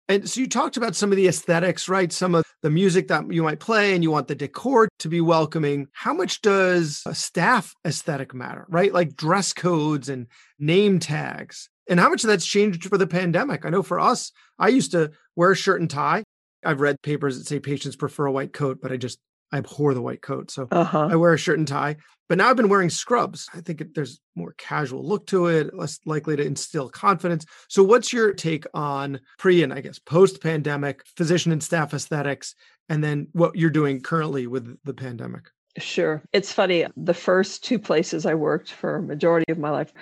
And 0.08 0.28
so 0.28 0.40
you 0.40 0.48
talked 0.48 0.76
about 0.76 0.94
some 0.94 1.10
of 1.10 1.16
the 1.16 1.26
aesthetics, 1.26 1.88
right? 1.88 2.10
Some 2.12 2.34
of 2.34 2.44
the 2.62 2.70
music 2.70 3.08
that 3.08 3.30
you 3.30 3.42
might 3.42 3.60
play, 3.60 3.94
and 3.94 4.02
you 4.02 4.10
want 4.10 4.28
the 4.28 4.34
decor 4.34 4.88
to 5.00 5.08
be 5.08 5.20
welcoming. 5.20 5.88
How 5.92 6.14
much 6.14 6.40
does 6.40 7.02
a 7.04 7.14
staff 7.14 7.74
aesthetic 7.84 8.32
matter, 8.32 8.64
right? 8.68 8.94
Like 8.94 9.16
dress 9.16 9.52
codes 9.52 10.08
and 10.08 10.28
name 10.58 11.00
tags. 11.00 11.68
And 11.88 12.00
how 12.00 12.08
much 12.08 12.24
of 12.24 12.28
that's 12.28 12.46
changed 12.46 12.84
for 12.84 12.96
the 12.96 13.06
pandemic? 13.06 13.66
I 13.66 13.70
know 13.70 13.82
for 13.82 13.98
us, 13.98 14.32
I 14.58 14.68
used 14.68 14.92
to 14.92 15.10
wear 15.34 15.50
a 15.50 15.56
shirt 15.56 15.80
and 15.80 15.90
tie. 15.90 16.22
I've 16.64 16.80
read 16.80 16.96
papers 17.02 17.36
that 17.38 17.46
say 17.46 17.60
patients 17.60 17.96
prefer 17.96 18.26
a 18.26 18.32
white 18.32 18.52
coat, 18.52 18.78
but 18.80 18.92
I 18.92 18.96
just 18.96 19.18
I 19.52 19.58
abhor 19.58 19.94
the 19.94 20.02
white 20.02 20.22
coat. 20.22 20.50
So 20.50 20.68
uh-huh. 20.70 21.08
I 21.10 21.16
wear 21.16 21.32
a 21.32 21.38
shirt 21.38 21.58
and 21.58 21.68
tie. 21.68 21.96
But 22.28 22.38
now 22.38 22.50
I've 22.50 22.56
been 22.56 22.68
wearing 22.68 22.90
scrubs. 22.90 23.48
I 23.54 23.60
think 23.60 23.80
it, 23.80 23.94
there's 23.94 24.20
more 24.34 24.54
casual 24.58 25.06
look 25.06 25.26
to 25.28 25.46
it, 25.46 25.72
less 25.74 26.00
likely 26.04 26.36
to 26.36 26.44
instill 26.44 26.88
confidence. 26.88 27.46
So 27.68 27.84
what's 27.84 28.12
your 28.12 28.32
take 28.32 28.66
on 28.74 29.20
pre 29.38 29.62
and 29.62 29.72
I 29.72 29.80
guess 29.80 29.98
post 29.98 30.42
pandemic 30.42 31.04
physician 31.16 31.52
and 31.52 31.62
staff 31.62 31.94
aesthetics 31.94 32.54
and 32.88 33.02
then 33.02 33.28
what 33.32 33.56
you're 33.56 33.70
doing 33.70 34.00
currently 34.00 34.46
with 34.46 34.76
the 34.84 34.94
pandemic? 34.94 35.50
Sure. 35.78 36.22
It's 36.32 36.52
funny. 36.52 36.86
The 36.96 37.14
first 37.14 37.62
two 37.62 37.78
places 37.78 38.26
I 38.26 38.34
worked 38.34 38.72
for 38.72 38.96
a 38.96 39.02
majority 39.02 39.52
of 39.52 39.58
my 39.58 39.70
life, 39.70 39.92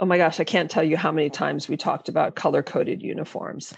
oh 0.00 0.06
my 0.06 0.18
gosh, 0.18 0.40
I 0.40 0.44
can't 0.44 0.70
tell 0.70 0.82
you 0.82 0.96
how 0.96 1.12
many 1.12 1.30
times 1.30 1.68
we 1.68 1.76
talked 1.76 2.08
about 2.08 2.34
color 2.34 2.62
coded 2.62 3.00
uniforms. 3.00 3.72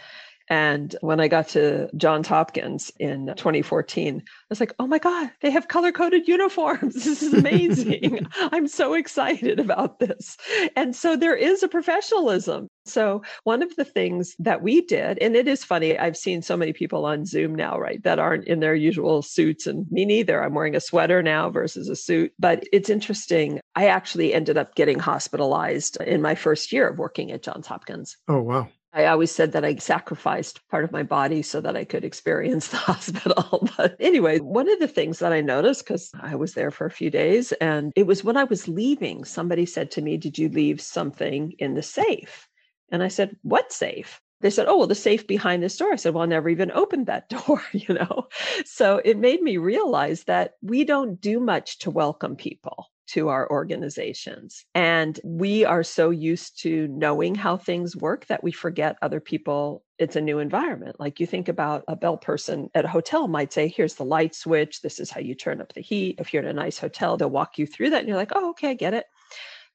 And 0.48 0.94
when 1.00 1.20
I 1.20 1.28
got 1.28 1.48
to 1.48 1.90
Johns 1.96 2.28
Hopkins 2.28 2.92
in 2.98 3.26
2014, 3.37 4.22
I 4.26 4.30
was 4.48 4.61
like, 4.61 4.74
oh 4.78 4.87
my 4.87 4.98
God, 4.98 5.30
they 5.40 5.50
have 5.50 5.68
color 5.68 5.92
coded 5.92 6.28
uniforms. 6.28 6.94
This 7.06 7.22
is 7.22 7.35
amazing. 7.35 8.26
I'm 8.37 8.66
so 8.66 8.94
excited 8.94 9.61
about 9.61 10.00
this. 10.00 10.37
And 10.74 10.94
so 10.94 11.16
there 11.16 11.37
is 11.37 11.62
a 11.62 11.68
professionalism. 11.68 12.68
So, 12.85 13.22
one 13.44 13.62
of 13.62 13.74
the 13.76 13.85
things 13.85 14.35
that 14.38 14.62
we 14.62 14.80
did, 14.80 15.18
and 15.18 15.37
it 15.37 15.48
is 15.48 15.64
funny, 15.64 15.98
I've 15.98 16.16
seen 16.16 16.42
so 16.42 16.56
many 16.56 16.72
people 16.72 17.04
on 17.04 17.26
Zoom 17.26 17.54
now, 17.54 17.78
right, 17.78 18.02
that 18.04 18.18
aren't 18.18 18.46
in 18.46 18.61
their 18.61 18.74
usual 18.74 19.22
suits, 19.22 19.66
and 19.66 19.90
me 19.90 20.04
neither. 20.04 20.42
I'm 20.42 20.54
wearing 20.54 20.76
a 20.76 20.80
sweater 20.80 21.22
now 21.22 21.50
versus 21.50 21.88
a 21.88 21.96
suit. 21.96 22.32
But 22.38 22.64
it's 22.72 22.90
interesting. 22.90 23.61
I 23.74 23.87
actually 23.87 24.32
ended 24.35 24.56
up 24.56 24.74
getting 24.74 24.98
hospitalized 24.98 26.00
in 26.02 26.22
my 26.22 26.35
first 26.35 26.72
year 26.72 26.88
of 26.88 26.98
working 26.98 27.32
at 27.32 27.42
Johns 27.42 27.66
Hopkins. 27.66 28.16
Oh, 28.28 28.40
wow. 28.40 28.68
I 28.96 29.04
always 29.06 29.30
said 29.30 29.52
that 29.52 29.64
I 29.64 29.76
sacrificed 29.76 30.66
part 30.70 30.82
of 30.82 30.90
my 30.90 31.02
body 31.02 31.42
so 31.42 31.61
that 31.61 31.76
I 31.76 31.85
could 31.85 32.02
experience 32.02 32.68
the 32.70 32.78
hospital. 32.78 33.68
but 33.76 33.94
anyway, 34.00 34.38
one 34.38 34.70
of 34.70 34.78
the 34.78 34.88
things 34.88 35.18
that 35.18 35.35
I 35.35 35.42
noticed, 35.42 35.85
because 35.85 36.11
I 36.18 36.35
was 36.35 36.54
there 36.54 36.70
for 36.70 36.87
a 36.87 36.90
few 36.90 37.11
days, 37.11 37.52
and 37.52 37.92
it 37.94 38.06
was 38.06 38.24
when 38.24 38.38
I 38.38 38.44
was 38.44 38.68
leaving, 38.68 39.24
somebody 39.24 39.66
said 39.66 39.90
to 39.92 40.02
me, 40.02 40.16
Did 40.16 40.38
you 40.38 40.48
leave 40.48 40.80
something 40.80 41.52
in 41.59 41.74
the 41.74 41.82
safe? 41.82 42.48
And 42.90 43.02
I 43.02 43.09
said, 43.09 43.37
What 43.42 43.70
safe? 43.70 44.18
They 44.40 44.48
said, 44.48 44.66
Oh, 44.66 44.78
well, 44.78 44.87
the 44.87 44.94
safe 44.94 45.26
behind 45.26 45.62
this 45.62 45.76
door. 45.76 45.92
I 45.92 45.96
said, 45.96 46.14
Well, 46.14 46.24
I 46.24 46.26
never 46.26 46.48
even 46.48 46.70
opened 46.74 47.06
that 47.06 47.28
door, 47.28 47.62
you 47.72 47.94
know? 47.94 48.28
So 48.64 49.02
it 49.04 49.18
made 49.18 49.42
me 49.42 49.59
realize 49.59 50.24
that 50.24 50.54
we 50.62 50.85
don't 50.85 51.20
do 51.20 51.38
much 51.38 51.80
to 51.80 51.90
welcome 51.90 52.35
people 52.35 52.87
to 53.09 53.29
our 53.29 53.51
organizations. 53.51 54.64
And 54.75 55.19
we 55.25 55.64
are 55.64 55.83
so 55.83 56.11
used 56.11 56.61
to 56.62 56.88
knowing 56.88 57.35
how 57.35 57.57
things 57.57 57.97
work 57.97 58.27
that 58.27 58.42
we 58.42 58.53
forget 58.53 58.97
other 59.03 59.21
people. 59.21 59.85
It's 59.99 60.16
a 60.16 60.21
new 60.21 60.38
environment. 60.38 61.01
Like 61.01 61.21
you 61.21 61.27
think 61.27 61.49
about 61.49 61.85
a 61.88 61.97
bell 61.97 62.16
person 62.16 62.69
at 62.75 62.85
a 62.85 62.88
hotel 62.88 63.29
might 63.29 63.53
say, 63.53 63.69
here's 63.69 63.95
the 63.95 64.05
light 64.05 64.35
switch. 64.35 64.83
This 64.83 65.01
is 65.01 65.11
how 65.11 65.21
you 65.21 65.35
turn 65.35 65.61
up 65.61 65.73
the 65.73 65.81
heat. 65.81 66.16
If 66.19 66.33
you're 66.33 66.42
in 66.42 66.49
a 66.49 66.53
nice 66.53 66.79
hotel, 66.79 67.16
they'll 67.16 67.31
walk 67.31 67.59
you 67.59 67.66
through 67.66 67.90
that. 67.90 68.01
And 68.01 68.09
you're 68.09 68.16
like, 68.16 68.33
oh, 68.35 68.51
okay, 68.51 68.71
I 68.71 68.75
get 68.75 68.95
it. 68.95 69.07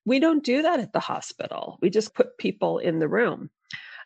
We 0.05 0.19
don't 0.19 0.43
do 0.43 0.63
that 0.63 0.79
at 0.79 0.93
the 0.93 0.99
hospital. 0.99 1.77
We 1.81 1.89
just 1.89 2.15
put 2.15 2.37
people 2.37 2.79
in 2.79 2.99
the 2.99 3.07
room. 3.07 3.49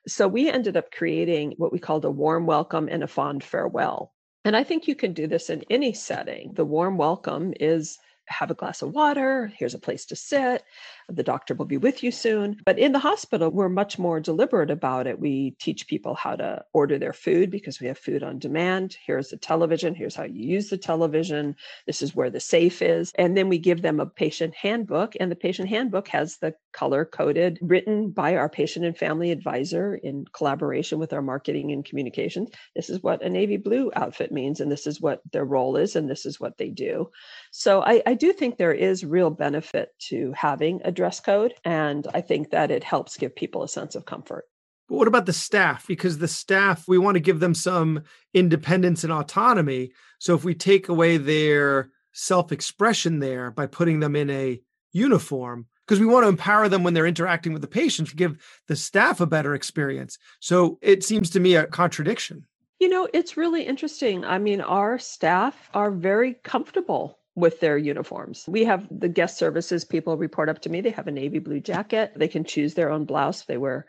So 0.07 0.27
we 0.27 0.51
ended 0.51 0.77
up 0.77 0.91
creating 0.91 1.53
what 1.57 1.71
we 1.71 1.79
called 1.79 2.05
a 2.05 2.11
warm 2.11 2.45
welcome 2.45 2.87
and 2.91 3.03
a 3.03 3.07
fond 3.07 3.43
farewell. 3.43 4.13
And 4.43 4.55
I 4.55 4.63
think 4.63 4.87
you 4.87 4.93
can 4.95 5.13
do 5.13 5.25
this 5.25 5.49
in 5.49 5.63
any 5.71 5.93
setting. 5.93 6.53
The 6.53 6.65
warm 6.65 6.97
welcome 6.97 7.53
is 7.59 7.97
have 8.27 8.51
a 8.51 8.55
glass 8.55 8.81
of 8.81 8.93
water, 8.93 9.51
here's 9.57 9.73
a 9.73 9.79
place 9.79 10.05
to 10.07 10.15
sit, 10.15 10.63
the 11.09 11.23
doctor 11.23 11.53
will 11.53 11.65
be 11.65 11.77
with 11.77 12.03
you 12.03 12.11
soon. 12.11 12.57
But 12.65 12.79
in 12.79 12.91
the 12.91 12.99
hospital, 12.99 13.51
we're 13.51 13.69
much 13.69 13.99
more 13.99 14.19
deliberate 14.19 14.71
about 14.71 15.07
it. 15.07 15.19
We 15.19 15.55
teach 15.59 15.87
people 15.87 16.15
how 16.15 16.35
to 16.35 16.63
order 16.73 16.97
their 16.97 17.13
food 17.13 17.51
because 17.51 17.79
we 17.79 17.87
have 17.87 17.97
food 17.97 18.23
on 18.23 18.39
demand. 18.39 18.97
Here's 19.05 19.29
the 19.29 19.37
television, 19.37 19.95
here's 19.95 20.15
how 20.15 20.23
you 20.23 20.45
use 20.47 20.69
the 20.69 20.77
television, 20.77 21.55
this 21.85 22.01
is 22.01 22.15
where 22.15 22.29
the 22.29 22.39
safe 22.39 22.81
is. 22.81 23.11
And 23.15 23.35
then 23.35 23.49
we 23.49 23.57
give 23.57 23.81
them 23.81 23.99
a 23.99 24.05
patient 24.05 24.55
handbook, 24.55 25.13
and 25.19 25.31
the 25.31 25.35
patient 25.35 25.69
handbook 25.69 26.07
has 26.09 26.37
the 26.37 26.53
color 26.73 27.05
coded, 27.05 27.59
written 27.61 28.11
by 28.11 28.35
our 28.35 28.49
patient 28.49 28.85
and 28.85 28.97
family 28.97 29.31
advisor 29.31 29.95
in 29.95 30.25
collaboration 30.33 30.99
with 30.99 31.13
our 31.13 31.21
marketing 31.21 31.71
and 31.71 31.85
communications. 31.85 32.49
This 32.75 32.89
is 32.89 33.01
what 33.01 33.23
a 33.23 33.29
navy 33.29 33.57
blue 33.57 33.91
outfit 33.95 34.31
means, 34.31 34.59
and 34.59 34.71
this 34.71 34.87
is 34.87 35.01
what 35.01 35.21
their 35.31 35.45
role 35.45 35.77
is, 35.77 35.95
and 35.95 36.09
this 36.09 36.25
is 36.25 36.39
what 36.39 36.57
they 36.57 36.69
do. 36.69 37.09
So 37.51 37.81
I, 37.81 38.01
I 38.05 38.13
do 38.13 38.33
think 38.33 38.57
there 38.57 38.73
is 38.73 39.05
real 39.05 39.29
benefit 39.29 39.89
to 40.09 40.33
having 40.35 40.81
a 40.83 40.91
dress 40.95 41.19
code. 41.19 41.53
And 41.63 42.07
I 42.13 42.21
think 42.21 42.51
that 42.51 42.71
it 42.71 42.83
helps 42.83 43.17
give 43.17 43.35
people 43.35 43.63
a 43.63 43.67
sense 43.67 43.95
of 43.95 44.05
comfort. 44.05 44.45
But 44.87 44.95
what 44.95 45.07
about 45.07 45.25
the 45.25 45.33
staff? 45.33 45.87
Because 45.87 46.17
the 46.17 46.27
staff, 46.27 46.87
we 46.87 46.97
want 46.97 47.15
to 47.15 47.21
give 47.21 47.39
them 47.39 47.53
some 47.53 48.03
independence 48.33 49.03
and 49.03 49.11
autonomy. 49.11 49.91
So 50.19 50.35
if 50.35 50.43
we 50.43 50.53
take 50.53 50.89
away 50.89 51.17
their 51.17 51.89
self 52.13 52.51
expression 52.51 53.19
there 53.19 53.51
by 53.51 53.67
putting 53.67 53.99
them 53.99 54.15
in 54.15 54.29
a 54.29 54.61
uniform, 54.91 55.67
because 55.85 55.99
we 55.99 56.05
want 56.05 56.23
to 56.23 56.29
empower 56.29 56.67
them 56.67 56.83
when 56.83 56.93
they're 56.93 57.05
interacting 57.05 57.53
with 57.53 57.61
the 57.61 57.67
patients, 57.67 58.13
give 58.13 58.37
the 58.67 58.75
staff 58.75 59.19
a 59.19 59.25
better 59.25 59.53
experience. 59.53 60.17
So 60.39 60.79
it 60.81 61.03
seems 61.03 61.29
to 61.31 61.39
me 61.39 61.55
a 61.55 61.67
contradiction. 61.67 62.45
You 62.79 62.89
know, 62.89 63.07
it's 63.13 63.37
really 63.37 63.63
interesting. 63.63 64.25
I 64.25 64.37
mean, 64.37 64.61
our 64.61 64.99
staff 64.99 65.69
are 65.73 65.91
very 65.91 66.33
comfortable 66.43 67.19
with 67.35 67.59
their 67.59 67.77
uniforms. 67.77 68.45
We 68.47 68.63
have 68.65 68.87
the 68.89 69.09
guest 69.09 69.37
services 69.37 69.83
people 69.83 70.17
report 70.17 70.49
up 70.49 70.61
to 70.61 70.69
me. 70.69 70.81
They 70.81 70.91
have 70.91 71.07
a 71.07 71.11
navy 71.11 71.39
blue 71.39 71.59
jacket. 71.59 72.13
They 72.15 72.29
can 72.29 72.45
choose 72.45 72.73
their 72.73 72.89
own 72.89 73.05
blouse. 73.05 73.43
They 73.43 73.57
wear 73.57 73.85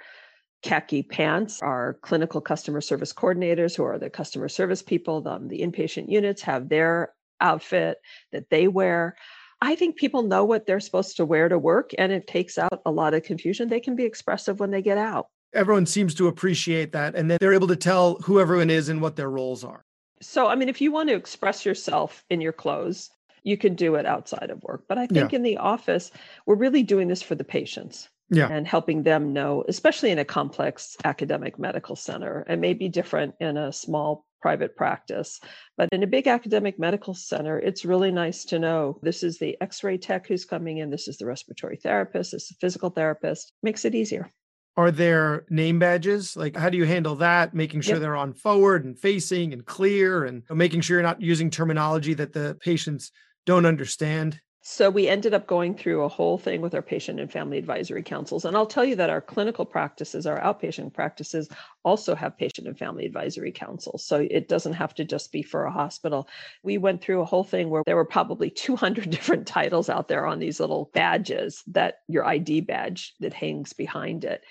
khaki 0.62 1.04
pants. 1.04 1.62
Our 1.62 1.94
clinical 2.02 2.40
customer 2.40 2.80
service 2.80 3.12
coordinators, 3.12 3.76
who 3.76 3.84
are 3.84 3.98
the 3.98 4.10
customer 4.10 4.48
service 4.48 4.82
people, 4.82 5.20
the, 5.20 5.38
the 5.40 5.60
inpatient 5.60 6.10
units, 6.10 6.42
have 6.42 6.68
their 6.68 7.12
outfit 7.40 7.98
that 8.32 8.50
they 8.50 8.66
wear. 8.66 9.16
I 9.60 9.74
think 9.74 9.96
people 9.96 10.22
know 10.22 10.44
what 10.44 10.66
they're 10.66 10.80
supposed 10.80 11.16
to 11.16 11.24
wear 11.24 11.48
to 11.48 11.58
work, 11.58 11.92
and 11.96 12.12
it 12.12 12.26
takes 12.26 12.58
out 12.58 12.82
a 12.84 12.90
lot 12.90 13.14
of 13.14 13.22
confusion. 13.22 13.68
They 13.68 13.80
can 13.80 13.96
be 13.96 14.04
expressive 14.04 14.60
when 14.60 14.70
they 14.70 14.82
get 14.82 14.98
out. 14.98 15.28
Everyone 15.54 15.86
seems 15.86 16.14
to 16.16 16.26
appreciate 16.26 16.92
that, 16.92 17.14
and 17.14 17.30
then 17.30 17.38
they're 17.40 17.54
able 17.54 17.68
to 17.68 17.76
tell 17.76 18.16
who 18.16 18.40
everyone 18.40 18.70
is 18.70 18.88
and 18.88 19.00
what 19.00 19.16
their 19.16 19.30
roles 19.30 19.64
are. 19.64 19.84
So, 20.20 20.48
I 20.48 20.56
mean, 20.56 20.68
if 20.68 20.80
you 20.80 20.92
want 20.92 21.08
to 21.08 21.14
express 21.14 21.64
yourself 21.64 22.24
in 22.28 22.40
your 22.40 22.52
clothes, 22.52 23.10
you 23.46 23.56
can 23.56 23.74
do 23.74 23.94
it 23.94 24.04
outside 24.04 24.50
of 24.50 24.62
work. 24.62 24.84
But 24.88 24.98
I 24.98 25.06
think 25.06 25.32
yeah. 25.32 25.36
in 25.36 25.42
the 25.42 25.58
office, 25.58 26.10
we're 26.46 26.56
really 26.56 26.82
doing 26.82 27.06
this 27.08 27.22
for 27.22 27.36
the 27.36 27.44
patients. 27.44 28.08
Yeah. 28.28 28.48
And 28.48 28.66
helping 28.66 29.04
them 29.04 29.32
know, 29.32 29.64
especially 29.68 30.10
in 30.10 30.18
a 30.18 30.24
complex 30.24 30.96
academic 31.04 31.60
medical 31.60 31.94
center, 31.94 32.44
it 32.48 32.58
may 32.58 32.74
be 32.74 32.88
different 32.88 33.36
in 33.38 33.56
a 33.56 33.72
small 33.72 34.26
private 34.42 34.74
practice. 34.74 35.40
But 35.76 35.90
in 35.92 36.02
a 36.02 36.08
big 36.08 36.26
academic 36.26 36.76
medical 36.76 37.14
center, 37.14 37.60
it's 37.60 37.84
really 37.84 38.10
nice 38.10 38.44
to 38.46 38.58
know 38.58 38.98
this 39.00 39.22
is 39.22 39.38
the 39.38 39.56
x 39.60 39.84
ray 39.84 39.96
tech 39.96 40.26
who's 40.26 40.44
coming 40.44 40.78
in, 40.78 40.90
this 40.90 41.06
is 41.06 41.18
the 41.18 41.26
respiratory 41.26 41.76
therapist, 41.76 42.32
this 42.32 42.42
is 42.42 42.48
the 42.48 42.54
physical 42.60 42.90
therapist. 42.90 43.52
Makes 43.62 43.84
it 43.84 43.94
easier. 43.94 44.28
Are 44.76 44.90
there 44.90 45.46
name 45.48 45.78
badges? 45.78 46.36
Like, 46.36 46.56
how 46.56 46.68
do 46.68 46.76
you 46.76 46.84
handle 46.84 47.14
that? 47.16 47.54
Making 47.54 47.80
sure 47.80 47.94
yep. 47.94 48.02
they're 48.02 48.16
on 48.16 48.34
forward 48.34 48.84
and 48.84 48.98
facing 48.98 49.52
and 49.52 49.64
clear 49.64 50.24
and 50.24 50.42
making 50.50 50.82
sure 50.82 50.96
you're 50.96 51.02
not 51.02 51.22
using 51.22 51.48
terminology 51.48 52.12
that 52.14 52.32
the 52.32 52.58
patients 52.60 53.10
don't 53.46 53.64
understand? 53.64 54.40
So 54.68 54.90
we 54.90 55.06
ended 55.06 55.32
up 55.32 55.46
going 55.46 55.76
through 55.76 56.02
a 56.02 56.08
whole 56.08 56.38
thing 56.38 56.60
with 56.60 56.74
our 56.74 56.82
patient 56.82 57.20
and 57.20 57.30
family 57.30 57.56
advisory 57.56 58.02
councils. 58.02 58.44
And 58.44 58.56
I'll 58.56 58.66
tell 58.66 58.84
you 58.84 58.96
that 58.96 59.10
our 59.10 59.20
clinical 59.20 59.64
practices, 59.64 60.26
our 60.26 60.40
outpatient 60.40 60.92
practices, 60.92 61.48
also 61.84 62.16
have 62.16 62.36
patient 62.36 62.66
and 62.66 62.76
family 62.76 63.06
advisory 63.06 63.52
councils. 63.52 64.04
So 64.04 64.26
it 64.28 64.48
doesn't 64.48 64.72
have 64.72 64.92
to 64.94 65.04
just 65.04 65.30
be 65.30 65.44
for 65.44 65.66
a 65.66 65.70
hospital. 65.70 66.28
We 66.64 66.78
went 66.78 67.00
through 67.00 67.20
a 67.20 67.24
whole 67.24 67.44
thing 67.44 67.70
where 67.70 67.84
there 67.86 67.94
were 67.94 68.04
probably 68.04 68.50
200 68.66 69.08
different 69.08 69.46
titles 69.46 69.88
out 69.88 70.08
there 70.08 70.26
on 70.26 70.40
these 70.40 70.58
little 70.58 70.90
badges 70.94 71.62
that 71.68 72.00
your 72.08 72.24
ID 72.24 72.62
badge 72.62 73.14
that 73.20 73.34
hangs 73.34 73.72
behind 73.72 74.24
it. 74.24 74.42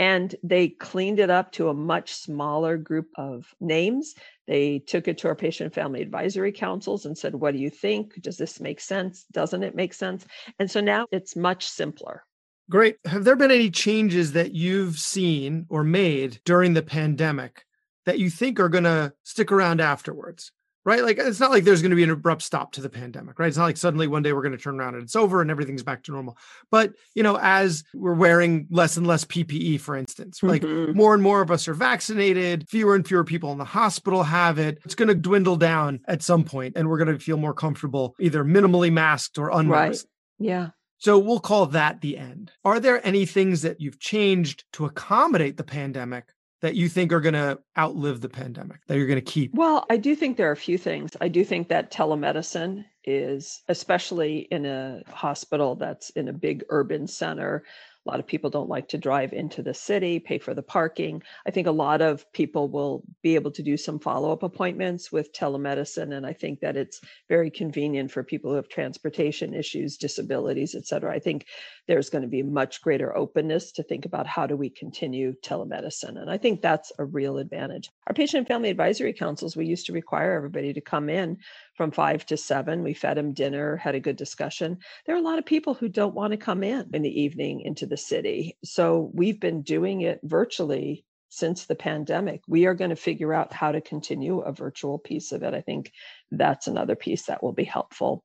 And 0.00 0.34
they 0.42 0.68
cleaned 0.68 1.20
it 1.20 1.30
up 1.30 1.52
to 1.52 1.68
a 1.68 1.74
much 1.74 2.14
smaller 2.14 2.76
group 2.76 3.10
of 3.16 3.54
names. 3.60 4.14
They 4.50 4.80
took 4.80 5.06
it 5.06 5.16
to 5.18 5.28
our 5.28 5.36
patient 5.36 5.72
family 5.72 6.02
advisory 6.02 6.50
councils 6.50 7.06
and 7.06 7.16
said, 7.16 7.36
What 7.36 7.52
do 7.54 7.60
you 7.60 7.70
think? 7.70 8.20
Does 8.20 8.36
this 8.36 8.58
make 8.58 8.80
sense? 8.80 9.24
Doesn't 9.30 9.62
it 9.62 9.76
make 9.76 9.94
sense? 9.94 10.26
And 10.58 10.68
so 10.68 10.80
now 10.80 11.06
it's 11.12 11.36
much 11.36 11.68
simpler. 11.68 12.24
Great. 12.68 12.96
Have 13.04 13.22
there 13.22 13.36
been 13.36 13.52
any 13.52 13.70
changes 13.70 14.32
that 14.32 14.52
you've 14.52 14.98
seen 14.98 15.66
or 15.68 15.84
made 15.84 16.40
during 16.44 16.74
the 16.74 16.82
pandemic 16.82 17.64
that 18.06 18.18
you 18.18 18.28
think 18.28 18.58
are 18.58 18.68
going 18.68 18.82
to 18.82 19.12
stick 19.22 19.52
around 19.52 19.80
afterwards? 19.80 20.50
Right? 20.84 21.02
Like 21.02 21.18
it's 21.18 21.40
not 21.40 21.50
like 21.50 21.64
there's 21.64 21.82
going 21.82 21.90
to 21.90 21.96
be 21.96 22.02
an 22.02 22.10
abrupt 22.10 22.42
stop 22.42 22.72
to 22.72 22.80
the 22.80 22.88
pandemic, 22.88 23.38
right? 23.38 23.48
It's 23.48 23.56
not 23.56 23.64
like 23.64 23.76
suddenly 23.76 24.06
one 24.06 24.22
day 24.22 24.32
we're 24.32 24.42
going 24.42 24.56
to 24.56 24.58
turn 24.58 24.80
around 24.80 24.94
and 24.94 25.02
it's 25.02 25.16
over 25.16 25.42
and 25.42 25.50
everything's 25.50 25.82
back 25.82 26.02
to 26.04 26.12
normal. 26.12 26.38
But, 26.70 26.94
you 27.14 27.22
know, 27.22 27.38
as 27.40 27.84
we're 27.94 28.14
wearing 28.14 28.66
less 28.70 28.96
and 28.96 29.06
less 29.06 29.24
PPE, 29.24 29.80
for 29.80 29.96
instance, 29.96 30.42
like 30.42 30.62
mm-hmm. 30.62 30.96
more 30.96 31.14
and 31.14 31.22
more 31.22 31.42
of 31.42 31.50
us 31.50 31.68
are 31.68 31.74
vaccinated, 31.74 32.68
fewer 32.68 32.94
and 32.94 33.06
fewer 33.06 33.24
people 33.24 33.52
in 33.52 33.58
the 33.58 33.64
hospital 33.64 34.22
have 34.22 34.58
it. 34.58 34.78
It's 34.84 34.94
going 34.94 35.08
to 35.08 35.14
dwindle 35.14 35.56
down 35.56 36.00
at 36.08 36.22
some 36.22 36.44
point 36.44 36.74
and 36.76 36.88
we're 36.88 36.98
going 36.98 37.16
to 37.16 37.22
feel 37.22 37.36
more 37.36 37.54
comfortable 37.54 38.14
either 38.18 38.44
minimally 38.44 38.92
masked 38.92 39.38
or 39.38 39.50
unmasked. 39.50 40.08
Right. 40.38 40.46
Yeah. 40.46 40.68
So 40.98 41.18
we'll 41.18 41.40
call 41.40 41.66
that 41.66 42.02
the 42.02 42.18
end. 42.18 42.52
Are 42.62 42.78
there 42.78 43.04
any 43.06 43.24
things 43.24 43.62
that 43.62 43.80
you've 43.80 43.98
changed 43.98 44.64
to 44.74 44.84
accommodate 44.84 45.56
the 45.56 45.64
pandemic 45.64 46.26
that 46.62 46.74
you 46.74 46.88
think 46.88 47.12
are 47.12 47.20
going 47.20 47.34
to 47.34 47.58
outlive 47.78 48.20
the 48.20 48.28
pandemic 48.28 48.86
that 48.86 48.96
you're 48.96 49.06
going 49.06 49.16
to 49.16 49.22
keep? 49.22 49.54
Well, 49.54 49.86
I 49.90 49.96
do 49.96 50.14
think 50.14 50.36
there 50.36 50.48
are 50.48 50.52
a 50.52 50.56
few 50.56 50.78
things. 50.78 51.10
I 51.20 51.28
do 51.28 51.44
think 51.44 51.68
that 51.68 51.92
telemedicine 51.92 52.84
is, 53.04 53.62
especially 53.68 54.40
in 54.50 54.66
a 54.66 55.02
hospital 55.08 55.74
that's 55.74 56.10
in 56.10 56.28
a 56.28 56.32
big 56.32 56.64
urban 56.68 57.06
center, 57.06 57.64
a 58.06 58.10
lot 58.10 58.18
of 58.18 58.26
people 58.26 58.48
don't 58.48 58.70
like 58.70 58.88
to 58.88 58.98
drive 58.98 59.34
into 59.34 59.62
the 59.62 59.74
city, 59.74 60.18
pay 60.18 60.38
for 60.38 60.54
the 60.54 60.62
parking. 60.62 61.22
I 61.46 61.50
think 61.50 61.66
a 61.66 61.70
lot 61.70 62.00
of 62.00 62.30
people 62.32 62.70
will 62.70 63.02
be 63.22 63.34
able 63.34 63.50
to 63.50 63.62
do 63.62 63.76
some 63.76 63.98
follow 63.98 64.32
up 64.32 64.42
appointments 64.42 65.12
with 65.12 65.34
telemedicine. 65.34 66.14
And 66.14 66.24
I 66.24 66.32
think 66.32 66.60
that 66.60 66.78
it's 66.78 67.02
very 67.28 67.50
convenient 67.50 68.10
for 68.10 68.24
people 68.24 68.50
who 68.50 68.56
have 68.56 68.70
transportation 68.70 69.52
issues, 69.52 69.98
disabilities, 69.98 70.74
et 70.74 70.86
cetera. 70.86 71.12
I 71.12 71.18
think 71.18 71.44
there's 71.90 72.08
going 72.08 72.22
to 72.22 72.28
be 72.28 72.44
much 72.44 72.82
greater 72.82 73.16
openness 73.16 73.72
to 73.72 73.82
think 73.82 74.04
about 74.04 74.24
how 74.24 74.46
do 74.46 74.56
we 74.56 74.70
continue 74.70 75.34
telemedicine. 75.42 76.20
And 76.20 76.30
I 76.30 76.38
think 76.38 76.62
that's 76.62 76.92
a 77.00 77.04
real 77.04 77.38
advantage. 77.38 77.90
Our 78.06 78.14
patient 78.14 78.38
and 78.38 78.46
family 78.46 78.70
advisory 78.70 79.12
councils, 79.12 79.56
we 79.56 79.66
used 79.66 79.86
to 79.86 79.92
require 79.92 80.32
everybody 80.32 80.72
to 80.72 80.80
come 80.80 81.08
in 81.08 81.38
from 81.74 81.90
five 81.90 82.24
to 82.26 82.36
seven. 82.36 82.84
We 82.84 82.94
fed 82.94 83.16
them 83.16 83.34
dinner, 83.34 83.76
had 83.76 83.96
a 83.96 84.00
good 84.00 84.14
discussion. 84.14 84.78
There 85.04 85.16
are 85.16 85.18
a 85.18 85.22
lot 85.22 85.40
of 85.40 85.44
people 85.44 85.74
who 85.74 85.88
don't 85.88 86.14
want 86.14 86.30
to 86.30 86.36
come 86.36 86.62
in 86.62 86.88
in 86.94 87.02
the 87.02 87.20
evening 87.20 87.62
into 87.62 87.86
the 87.86 87.96
city. 87.96 88.56
So 88.64 89.10
we've 89.12 89.40
been 89.40 89.62
doing 89.62 90.02
it 90.02 90.20
virtually 90.22 91.04
since 91.28 91.66
the 91.66 91.74
pandemic. 91.74 92.42
We 92.46 92.66
are 92.66 92.74
going 92.74 92.90
to 92.90 92.96
figure 92.96 93.34
out 93.34 93.52
how 93.52 93.72
to 93.72 93.80
continue 93.80 94.38
a 94.38 94.52
virtual 94.52 95.00
piece 95.00 95.32
of 95.32 95.42
it. 95.42 95.54
I 95.54 95.60
think 95.60 95.90
that's 96.30 96.68
another 96.68 96.94
piece 96.94 97.24
that 97.24 97.42
will 97.42 97.52
be 97.52 97.64
helpful. 97.64 98.22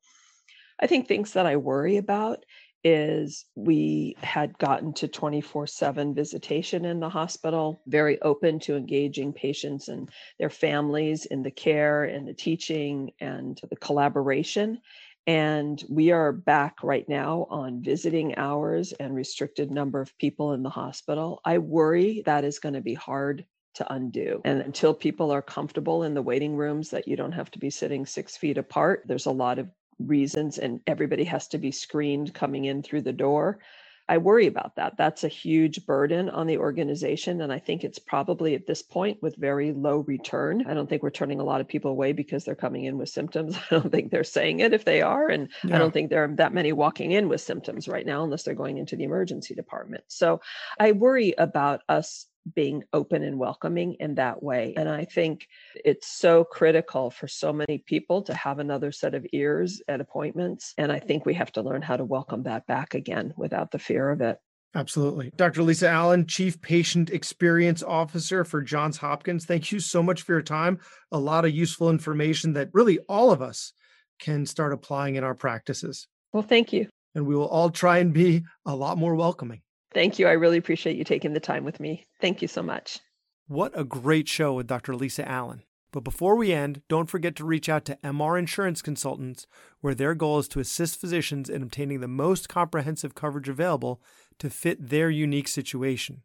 I 0.80 0.88
think 0.88 1.08
things 1.08 1.34
that 1.34 1.46
I 1.46 1.56
worry 1.56 1.98
about 1.98 2.46
is 2.86 3.46
we 3.56 4.16
had 4.22 4.56
gotten 4.60 4.94
to 4.94 5.08
24 5.08 5.66
7 5.66 6.14
visitation 6.14 6.86
in 6.86 7.00
the 7.00 7.10
hospital, 7.10 7.82
very 7.88 8.22
open 8.22 8.60
to 8.60 8.76
engaging 8.76 9.34
patients 9.34 9.88
and 9.90 10.10
their 10.38 10.52
families 10.52 11.26
in 11.26 11.42
the 11.42 11.52
care 11.52 12.04
and 12.04 12.28
the 12.28 12.34
teaching 12.34 13.12
and 13.20 13.60
the 13.70 13.76
collaboration. 13.76 14.80
And 15.28 15.84
we 15.90 16.12
are 16.12 16.32
back 16.32 16.84
right 16.84 17.10
now 17.10 17.48
on 17.50 17.82
visiting 17.82 18.38
hours 18.38 18.94
and 18.94 19.16
restricted 19.16 19.72
number 19.72 20.00
of 20.00 20.16
people 20.20 20.54
in 20.54 20.62
the 20.62 20.70
hospital. 20.70 21.42
I 21.44 21.58
worry 21.58 22.22
that 22.28 22.46
is 22.46 22.60
going 22.60 22.76
to 22.76 22.82
be 22.82 22.94
hard 22.94 23.44
to 23.76 23.94
undo. 23.94 24.42
And 24.46 24.62
until 24.62 24.94
people 24.94 25.32
are 25.32 25.42
comfortable 25.42 26.04
in 26.04 26.14
the 26.14 26.22
waiting 26.22 26.56
rooms 26.56 26.92
that 26.92 27.08
you 27.08 27.16
don't 27.16 27.32
have 27.32 27.50
to 27.52 27.60
be 27.60 27.72
sitting 27.72 28.06
six 28.06 28.38
feet 28.38 28.60
apart, 28.60 29.04
there's 29.08 29.26
a 29.26 29.32
lot 29.32 29.58
of 29.58 29.68
reasons 30.00 30.58
and 30.58 30.82
everybody 30.88 31.24
has 31.26 31.48
to 31.50 31.58
be 31.58 31.72
screened 31.72 32.34
coming 32.34 32.66
in 32.66 32.84
through 32.84 33.02
the 33.02 33.14
door. 33.14 33.60
I 34.08 34.20
worry 34.20 34.46
about 34.46 34.76
that. 34.76 34.98
That's 34.98 35.24
a 35.24 35.28
huge 35.30 35.86
burden 35.88 36.30
on 36.30 36.46
the 36.46 36.60
organization. 36.60 37.42
And 37.42 37.52
I 37.52 37.58
think 37.58 37.84
it's 37.84 37.98
probably 37.98 38.54
at 38.54 38.68
this 38.68 38.84
point 38.84 39.22
with 39.22 39.36
very 39.36 39.74
low 39.74 40.00
return. 40.00 40.66
I 40.68 40.76
don't 40.76 40.88
think 40.88 41.02
we're 41.02 41.10
turning 41.10 41.40
a 41.40 41.44
lot 41.44 41.60
of 41.60 41.68
people 41.68 41.90
away 41.90 42.12
because 42.12 42.46
they're 42.46 42.54
coming 42.54 42.86
in 42.86 43.00
with 43.00 43.10
symptoms. 43.10 43.58
I 43.72 43.76
don't 43.76 43.92
think 43.92 44.12
they're 44.12 44.24
saying 44.24 44.60
it 44.60 44.74
if 44.74 44.86
they 44.86 45.02
are. 45.02 45.28
And 45.28 45.50
yeah. 45.64 45.76
I 45.76 45.80
don't 45.80 45.92
think 45.92 46.10
there 46.12 46.24
are 46.24 46.36
that 46.36 46.54
many 46.54 46.72
walking 46.72 47.12
in 47.14 47.30
with 47.30 47.42
symptoms 47.42 47.88
right 47.88 48.06
now, 48.06 48.24
unless 48.24 48.44
they're 48.44 48.54
going 48.54 48.78
into 48.78 48.96
the 48.96 49.06
emergency 49.06 49.56
department. 49.56 50.04
So 50.08 50.42
I 50.80 50.92
worry 50.92 51.34
about 51.38 51.82
us 51.90 52.28
being 52.54 52.84
open 52.94 53.24
and 53.24 53.40
welcoming 53.40 53.96
in 54.00 54.16
that 54.16 54.44
way. 54.44 54.74
And 54.78 54.88
I 54.88 55.06
think 55.06 55.48
it's 55.74 56.08
so 56.08 56.44
critical 56.44 57.10
for 57.10 57.28
so 57.28 57.52
many 57.52 57.80
people 57.80 58.22
to 58.24 58.34
have 58.34 58.60
another 58.60 58.92
set 58.92 59.16
of 59.16 59.26
ears 59.34 59.82
at 59.88 60.02
appointments. 60.02 60.74
And 60.78 60.92
I 60.92 61.00
think 61.00 61.26
we 61.26 61.34
have 61.36 61.52
to 61.54 61.62
learn 61.62 61.82
how 61.82 61.98
to 61.98 62.06
welcome 62.06 62.44
that 62.44 62.68
back 62.68 62.94
again 62.94 63.34
without 63.36 63.72
the 63.72 63.80
fear 63.80 64.10
of 64.12 64.22
it. 64.22 64.38
Absolutely. 64.76 65.32
Dr. 65.38 65.64
Lisa 65.64 65.88
Allen, 65.88 66.28
Chief 66.28 66.62
Patient 66.62 67.10
Experience 67.10 67.82
Officer 67.82 68.44
for 68.44 68.62
Johns 68.62 68.98
Hopkins, 68.98 69.46
thank 69.46 69.72
you 69.72 69.80
so 69.80 70.04
much 70.04 70.22
for 70.22 70.34
your 70.34 70.42
time. 70.42 70.80
A 71.14 71.18
lot 71.18 71.46
of 71.46 71.52
useful 71.52 71.90
information 71.90 72.54
that 72.54 72.70
really 72.74 73.00
all 73.08 73.32
of 73.32 73.42
us 73.42 73.72
can 74.20 74.46
start 74.46 74.74
applying 74.74 75.16
in 75.16 75.24
our 75.24 75.34
practices. 75.34 76.08
Well, 76.34 76.44
thank 76.44 76.74
you. 76.74 76.90
And 77.16 77.26
we 77.26 77.36
will 77.36 77.48
all 77.48 77.70
try 77.70 78.00
and 78.00 78.14
be 78.14 78.44
a 78.66 78.76
lot 78.76 78.98
more 78.98 79.16
welcoming. 79.16 79.62
Thank 79.96 80.20
you. 80.20 80.28
I 80.28 80.34
really 80.34 80.58
appreciate 80.58 80.98
you 80.98 81.06
taking 81.06 81.32
the 81.32 81.40
time 81.40 81.64
with 81.64 81.80
me. 81.80 82.06
Thank 82.20 82.42
you 82.42 82.50
so 82.50 82.62
much. 82.62 83.00
What 83.48 83.72
a 83.74 83.86
great 83.86 84.28
show 84.28 84.54
with 84.54 84.68
Dr. 84.68 84.94
Lisa 84.94 85.26
Allen. 85.26 85.64
But 85.94 86.04
before 86.04 86.36
we 86.36 86.52
end, 86.52 86.82
don't 86.90 87.10
forget 87.10 87.34
to 87.38 87.46
reach 87.46 87.70
out 87.70 87.86
to 87.86 87.98
MR 88.04 88.38
Insurance 88.38 88.82
Consultants, 88.82 89.48
where 89.80 89.96
their 89.96 90.14
goal 90.14 90.40
is 90.40 90.50
to 90.50 90.60
assist 90.60 91.00
physicians 91.00 91.50
in 91.50 91.64
obtaining 91.64 92.02
the 92.02 92.10
most 92.10 92.50
comprehensive 92.50 93.16
coverage 93.16 93.48
available 93.48 94.02
to 94.40 94.50
fit 94.50 94.90
their 94.90 95.10
unique 95.10 95.48
situation. 95.48 96.24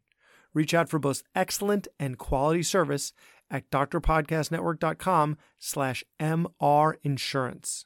Reach 0.53 0.73
out 0.73 0.89
for 0.89 0.99
both 0.99 1.23
excellent 1.33 1.87
and 1.97 2.17
quality 2.17 2.63
service 2.63 3.13
at 3.49 3.71
drpodcastnetwork.com 3.71 5.37
slash 5.57 6.03
mrinsurance. 6.19 7.85